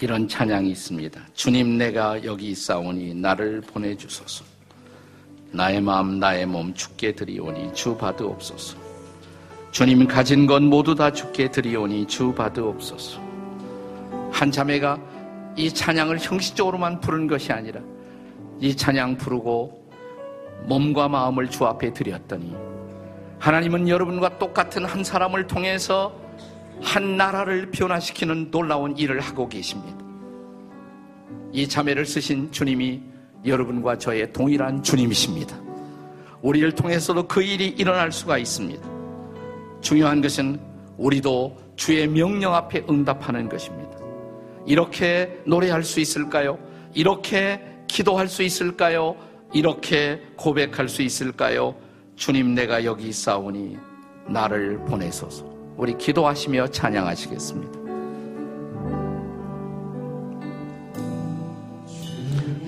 이런 0.00 0.28
찬양이 0.28 0.70
있습니다. 0.70 1.20
주님 1.32 1.78
내가 1.78 2.22
여기 2.24 2.50
있사오니 2.50 3.14
나를 3.14 3.60
보내주소서. 3.62 4.44
나의 5.52 5.80
마음 5.80 6.18
나의 6.18 6.44
몸 6.44 6.74
죽게 6.74 7.14
드리오니 7.14 7.72
주 7.72 7.96
받으옵소서. 7.96 8.76
주님 9.70 10.06
가진 10.06 10.46
것 10.46 10.62
모두 10.62 10.94
다 10.94 11.12
죽게 11.12 11.50
드리오니 11.50 12.06
주 12.08 12.32
받으옵소서. 12.34 13.20
한 14.32 14.50
자매가 14.50 14.98
이 15.56 15.72
찬양을 15.72 16.18
형식적으로만 16.20 17.00
부른 17.00 17.26
것이 17.26 17.52
아니라 17.52 17.80
이 18.60 18.76
찬양 18.76 19.16
부르고 19.16 19.90
몸과 20.66 21.08
마음을 21.08 21.48
주 21.48 21.64
앞에 21.64 21.92
드렸더니 21.92 22.54
하나님은 23.38 23.88
여러분과 23.88 24.38
똑같은 24.38 24.84
한 24.84 25.02
사람을 25.02 25.46
통해서 25.46 26.14
한 26.82 27.16
나라를 27.16 27.70
변화시키는 27.70 28.50
놀라운 28.50 28.96
일을 28.96 29.20
하고 29.20 29.48
계십니다. 29.48 29.96
이 31.52 31.66
자매를 31.66 32.04
쓰신 32.04 32.52
주님이 32.52 33.00
여러분과 33.44 33.98
저의 33.98 34.32
동일한 34.32 34.82
주님이십니다. 34.82 35.56
우리를 36.42 36.72
통해서도 36.72 37.26
그 37.28 37.42
일이 37.42 37.68
일어날 37.68 38.12
수가 38.12 38.38
있습니다. 38.38 38.86
중요한 39.80 40.20
것은 40.20 40.60
우리도 40.98 41.56
주의 41.76 42.06
명령 42.06 42.54
앞에 42.54 42.84
응답하는 42.88 43.48
것입니다. 43.48 44.05
이렇게 44.66 45.40
노래할 45.46 45.84
수 45.84 46.00
있을까요? 46.00 46.58
이렇게 46.92 47.60
기도할 47.86 48.28
수 48.28 48.42
있을까요? 48.42 49.16
이렇게 49.52 50.20
고백할 50.36 50.88
수 50.88 51.02
있을까요? 51.02 51.76
주님 52.16 52.54
내가 52.54 52.84
여기 52.84 53.08
있사오니 53.08 53.78
나를 54.26 54.78
보내소서. 54.86 55.44
우리 55.76 55.96
기도하시며 55.96 56.68
찬양하시겠습니다. 56.68 57.78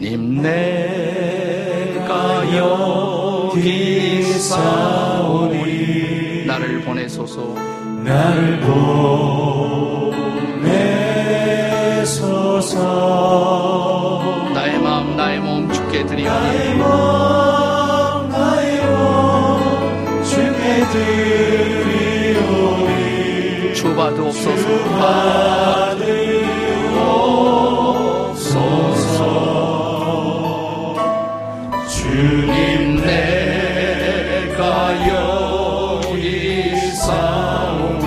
님 0.01 0.41
내가 0.41 1.37
여기 2.57 4.21
있사오니 4.21 5.59
나를 6.47 6.83
보내소서 6.83 7.55
나를 8.05 8.61
보내소서 8.61 9.99
나의 14.55 14.79
마음 14.79 15.15
나의 15.15 15.41
몸 15.41 15.71
주께 15.71 16.07
드리오니 16.07 16.79
나의 18.29 18.87
몸 18.87 20.25
주께 20.25 20.87
드리오니 22.33 23.75
주 23.75 23.95
받으옵소서. 23.95 24.69
받으옵소서. 24.99 26.25
주님 31.89 32.97
내가 33.05 34.63
여기 35.09 36.15
있사오니 36.73 38.07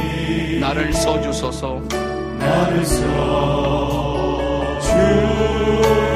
나를 0.60 0.92
써주소서 0.92 2.11
나를 2.52 2.86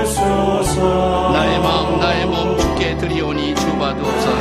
써주소서. 0.06 1.32
나의 1.32 1.60
마음 1.60 2.00
나의 2.00 2.26
몸 2.26 2.58
주께 2.58 2.98
드리오니 2.98 3.54
주 3.56 3.78
받으옵소서 3.78 4.36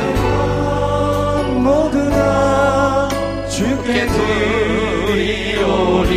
모두 1.53 2.09
다 2.09 3.07
주께 3.49 4.07
드리오니 5.07 6.15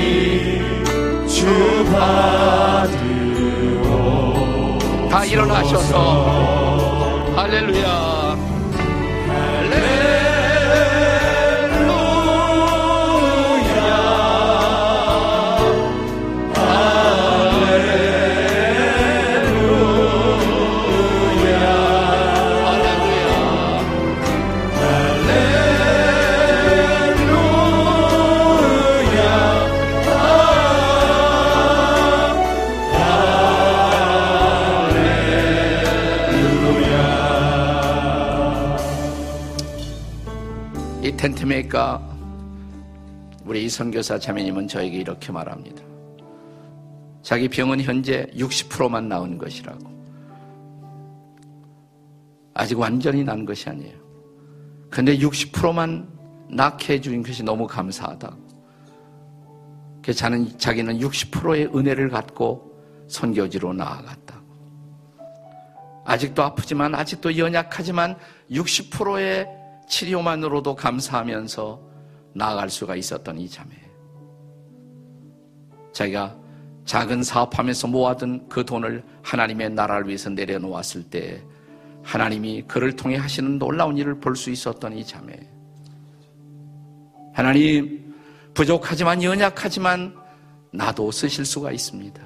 주 1.29 1.47
받으오. 1.93 2.99
다 5.09 5.25
일어나셔서. 5.25 6.29
할렐루야 7.37 8.28
보니까 41.49 41.99
우리 43.45 43.65
이 43.65 43.69
선교사 43.69 44.19
자매님은 44.19 44.69
저에게 44.69 44.99
이렇게 44.99 45.33
말합니다. 45.33 45.83
자기 47.23 47.49
병은 47.49 47.81
현재 47.81 48.27
60%만 48.35 49.09
나은 49.09 49.39
것이라고. 49.39 49.89
아직 52.53 52.79
완전히 52.79 53.25
난 53.25 53.47
것이 53.47 53.69
아니에요. 53.71 53.97
근데 54.91 55.17
60%만 55.17 56.09
낫게 56.51 56.95
해준 56.95 57.23
것이 57.23 57.43
너무 57.43 57.67
감사하다고. 57.67 58.37
그래서 60.03 60.19
자는, 60.19 60.59
자기는 60.59 60.99
60%의 60.99 61.71
은혜를 61.75 62.11
갖고 62.11 62.73
선교지로 63.09 63.73
나아갔다고. 63.73 64.47
아직도 66.05 66.43
아프지만, 66.43 66.95
아직도 66.95 67.37
연약하지만 67.39 68.17
60%의 68.51 69.58
치료만으로도 69.89 70.75
감사하면서 70.75 71.81
나아갈 72.35 72.71
수가 72.71 72.97
있었던 72.97 73.39
이 73.39 73.49
자매. 73.49 73.71
자기가 75.93 76.37
작은 76.85 77.23
사업하면서 77.23 77.89
모아둔 77.89 78.49
그 78.49 78.65
돈을 78.65 79.05
하나님의 79.23 79.71
나라를 79.71 80.07
위해서 80.07 80.31
내려놓았을 80.31 81.05
때 81.05 81.43
하나님이 82.03 82.63
그를 82.63 82.95
통해 82.97 83.17
하시는 83.17 83.59
놀라운 83.59 83.97
일을 83.99 84.21
볼 84.21 84.37
수 84.37 84.51
있었던 84.51 84.97
이 84.97 85.05
자매. 85.05 85.35
하나님, 87.35 88.15
부족하지만 88.55 89.23
연약하지만 89.23 90.15
나도 90.73 91.11
쓰실 91.11 91.45
수가 91.45 91.73
있습니다. 91.73 92.23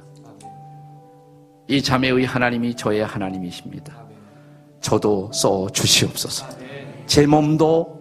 이 1.68 1.82
자매의 1.82 2.24
하나님이 2.24 2.74
저의 2.74 3.04
하나님이십니다. 3.04 4.02
저도 4.80 5.30
써 5.32 5.68
주시옵소서. 5.70 6.61
제 7.07 7.26
몸도, 7.26 8.00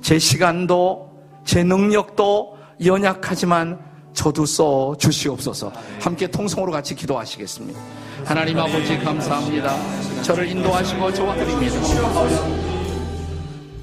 제 0.00 0.18
시간도, 0.18 1.10
제 1.44 1.62
능력도 1.64 2.56
연약하지만 2.84 3.78
저도 4.12 4.44
써 4.44 4.94
주시옵소서. 4.98 5.72
함께 6.00 6.26
통성으로 6.30 6.70
같이 6.70 6.94
기도하시겠습니다. 6.94 7.80
하나님 8.24 8.58
아버지 8.58 8.98
감사합니다. 8.98 10.22
저를 10.22 10.48
인도하시고 10.48 11.12
도와드립니다. 11.12 11.76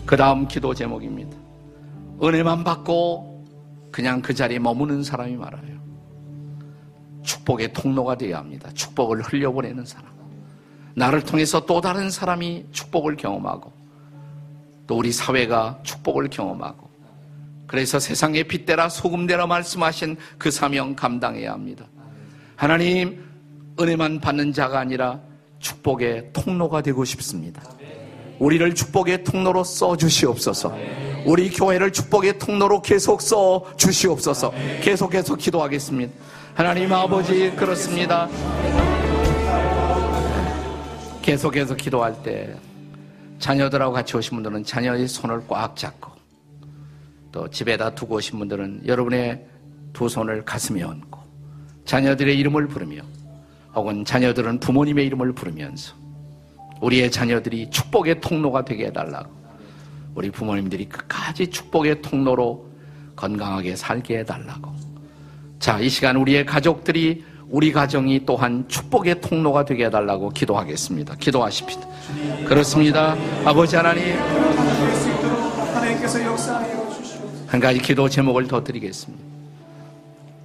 그 0.05 0.15
다음 0.15 0.47
기도 0.47 0.73
제목입니다. 0.73 1.35
은혜만 2.21 2.63
받고 2.63 3.45
그냥 3.91 4.21
그 4.21 4.33
자리에 4.33 4.59
머무는 4.59 5.03
사람이 5.03 5.35
많아요. 5.35 5.79
축복의 7.23 7.73
통로가 7.73 8.15
되어야 8.15 8.37
합니다. 8.37 8.69
축복을 8.73 9.21
흘려보내는 9.21 9.85
사람. 9.85 10.09
나를 10.95 11.21
통해서 11.21 11.65
또 11.65 11.81
다른 11.81 12.09
사람이 12.09 12.67
축복을 12.71 13.15
경험하고 13.15 13.78
또 14.89 14.97
우리 14.97 15.11
사회가 15.11 15.77
축복을 15.83 16.31
경험하고 16.31 16.89
그래서 17.67 17.99
세상의 17.99 18.45
빛대라 18.45 18.89
소금대라 18.89 19.45
말씀하신 19.45 20.17
그 20.39 20.49
사명 20.49 20.95
감당해야 20.95 21.51
합니다. 21.51 21.85
하나님 22.55 23.23
은혜만 23.79 24.19
받는 24.19 24.51
자가 24.51 24.79
아니라 24.79 25.19
축복의 25.59 26.31
통로가 26.33 26.81
되고 26.81 27.05
싶습니다. 27.05 27.61
우리를 28.39 28.73
축복의 28.73 29.25
통로로 29.25 29.63
써 29.63 29.95
주시옵소서. 29.95 30.75
우리 31.23 31.51
교회를 31.51 31.93
축복의 31.93 32.39
통로로 32.39 32.81
계속 32.81 33.21
써 33.21 33.63
주시옵소서. 33.77 34.51
계속해서 34.81 35.35
기도하겠습니다. 35.35 36.11
하나님 36.55 36.91
아버지 36.93 37.51
그렇습니다. 37.51 38.27
계속해서 41.21 41.75
기도할 41.75 42.23
때 42.23 42.55
자녀들하고 43.39 43.93
같이 43.93 44.15
오신 44.15 44.35
분들은 44.35 44.63
자녀의 44.63 45.07
손을 45.07 45.41
꽉 45.47 45.75
잡고 45.75 46.11
또 47.31 47.49
집에다 47.49 47.95
두고 47.95 48.15
오신 48.15 48.39
분들은 48.39 48.83
여러분의 48.85 49.45
두 49.93 50.07
손을 50.09 50.43
가슴에 50.45 50.83
얹고 50.83 51.19
자녀들의 51.85 52.37
이름을 52.37 52.67
부르며 52.67 53.01
혹은 53.73 54.03
자녀들은 54.05 54.59
부모님의 54.59 55.05
이름을 55.07 55.33
부르면서 55.33 55.95
우리의 56.81 57.11
자녀들이 57.11 57.69
축복의 57.69 58.21
통로가 58.21 58.65
되게 58.65 58.87
해달라고 58.87 59.39
우리 60.15 60.29
부모님들이 60.29 60.85
끝까지 60.89 61.47
축복의 61.47 62.01
통로로 62.01 62.67
건강하게 63.15 63.75
살게 63.75 64.19
해달라고. 64.19 64.73
자, 65.59 65.79
이 65.79 65.89
시간 65.89 66.15
우리의 66.15 66.45
가족들이 66.45 67.23
우리 67.49 67.71
가정이 67.71 68.25
또한 68.25 68.65
축복의 68.67 69.21
통로가 69.21 69.65
되게 69.65 69.85
해달라고 69.85 70.29
기도하겠습니다. 70.29 71.15
기도하십시다. 71.15 71.87
그렇습니다. 72.45 73.15
아버지 73.43 73.75
하나님. 73.75 74.15
한 77.47 77.59
가지 77.59 77.79
기도 77.79 78.07
제목을 78.07 78.47
더 78.47 78.63
드리겠습니다. 78.63 79.23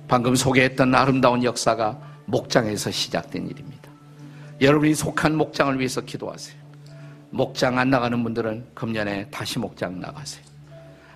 방금 0.08 0.34
소개했던 0.34 0.94
아름다운 0.94 1.44
역사가 1.44 1.98
목장에서 2.24 2.90
시작된 2.90 3.48
일입니다. 3.48 3.90
여러분이 4.60 4.94
속한 4.94 5.36
목장을 5.36 5.78
위해서 5.78 6.00
기도하세요. 6.00 6.56
목장 7.30 7.78
안 7.78 7.90
나가는 7.90 8.22
분들은 8.22 8.64
금년에 8.74 9.26
다시 9.30 9.58
목장 9.58 10.00
나가세요. 10.00 10.42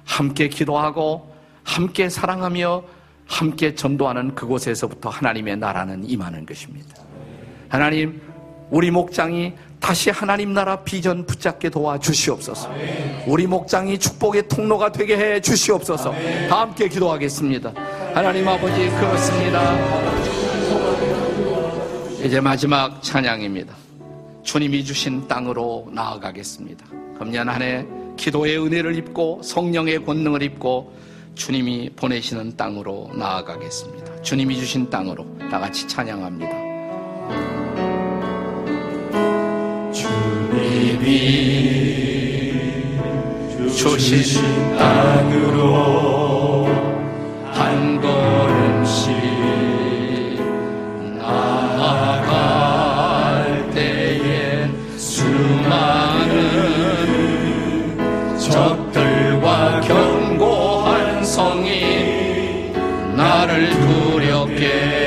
함께 0.05 0.49
기도하고 0.49 1.33
함께 1.63 2.09
사랑하며 2.09 2.83
함께 3.29 3.75
전도하는 3.75 4.35
그곳에서부터 4.35 5.11
하나님의 5.11 5.59
나라는 5.59 6.09
임하는 6.09 6.45
것입니다. 6.45 6.97
하나님, 7.69 8.21
우리 8.71 8.91
목장이 8.91 9.53
다시 9.79 10.11
하나님 10.11 10.53
나라 10.55 10.77
비전 10.83 11.25
붙잡게 11.25 11.69
도와주시옵소서. 11.71 12.71
우리 13.27 13.47
목장이 13.47 13.99
축복의 13.99 14.49
통로가 14.49 14.91
되게 14.91 15.17
해 15.17 15.41
주시옵소서. 15.41 16.13
다 16.49 16.61
함께 16.63 16.89
기도하겠습니다. 16.89 17.73
하나님 18.15 18.49
아버지, 18.49 18.89
그렇습니다. 18.89 19.77
이제 22.25 22.41
마지막 22.41 23.01
찬양입니다. 23.03 23.75
주님이 24.43 24.85
주신 24.85 25.29
땅으로 25.29 25.89
나아가겠습니다. 25.93 26.85
금년 27.19 27.49
한 27.49 27.63
해 27.63 27.87
기도의 28.17 28.59
은혜를 28.59 28.97
입고 28.97 29.41
성령의 29.43 30.05
권능을 30.05 30.43
입고 30.43 30.93
주님이 31.39 31.91
보내시는 31.91 32.57
땅으로 32.57 33.11
나아가겠습니다. 33.15 34.23
주님이 34.23 34.57
주신 34.57 34.91
땅으로 34.91 35.25
다 35.49 35.61
같이 35.61 35.87
찬양합니다. 35.87 36.51
주님이 39.93 41.05
주신 43.73 44.43
땅으로 44.77 46.67
한 47.53 48.01
걸음씩 48.01 49.15
나아갈 51.21 52.51
때에 53.71 54.69
수많은 54.97 56.37
적들과 58.41 59.81
견고한 59.83 60.58
성이 61.29 62.73
나를 63.15 63.69
두렵게 63.69 64.98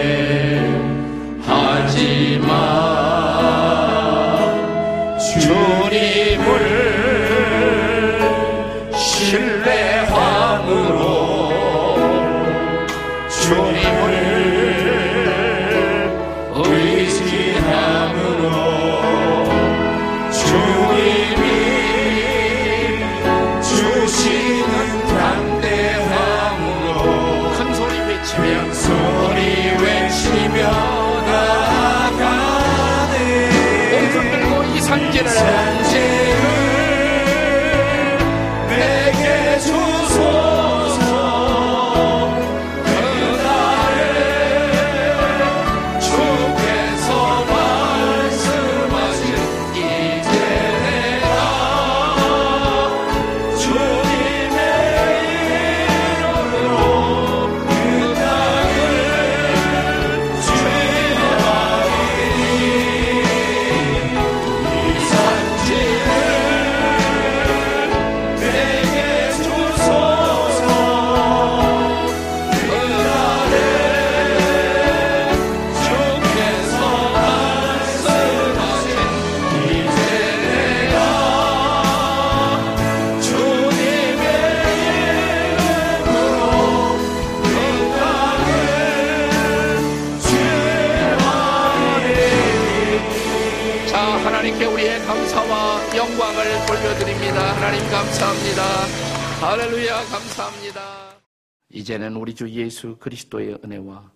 이제는 101.81 102.15
우리 102.15 102.35
주 102.35 102.47
예수 102.49 102.95
그리스도의 102.97 103.57
은혜와 103.63 104.11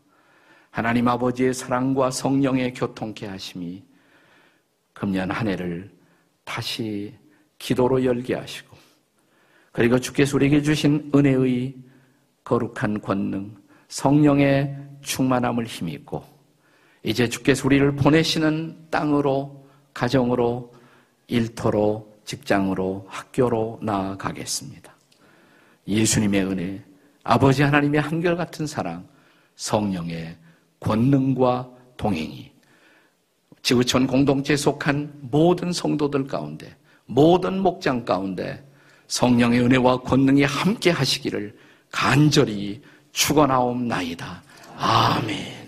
하나님 0.70 1.08
아버지의 1.08 1.52
사랑과 1.54 2.12
성령의 2.12 2.74
교통케 2.76 3.26
하심이 3.26 3.84
금년 4.94 5.32
한 5.32 5.48
해를 5.48 5.92
다시 6.44 7.16
기도로 7.58 8.06
열게 8.06 8.36
하시고 8.36 8.78
그리고 9.72 10.00
주께서 10.00 10.38
우리에게 10.38 10.62
주신 10.62 11.12
은혜의 11.14 11.76
거룩한 12.44 13.02
권능 13.02 13.56
성령의 13.88 14.78
충만함을 15.02 15.66
힘입고 15.66 16.24
이제 17.02 17.28
주께서 17.28 17.66
우리를 17.66 17.96
보내시는 17.96 18.90
땅으로 18.92 19.68
가정으로 19.92 20.72
일터로 21.28 22.14
직장으로 22.26 23.08
학교로 23.10 23.80
나아가겠습니다. 23.82 24.96
예수님의 25.88 26.46
은혜, 26.46 26.84
아버지 27.26 27.64
하나님의 27.64 28.02
한결같은 28.02 28.68
사랑, 28.68 29.06
성령의 29.56 30.38
권능과 30.80 31.68
동행이 31.98 32.52
지구촌 33.64 34.06
공동체에 34.06 34.56
속한 34.56 35.12
모든 35.22 35.74
성도들 35.74 36.28
가운데 36.28 36.76
모든 37.08 37.60
목장 37.60 38.06
가운데 38.06 38.64
성령의 39.08 39.62
은혜와 39.62 40.02
권능이 40.02 40.44
함께 40.44 40.92
하시기를 40.92 41.58
간절히 41.92 42.80
축원하옵나이다. 43.12 44.44
아멘. 44.78 45.65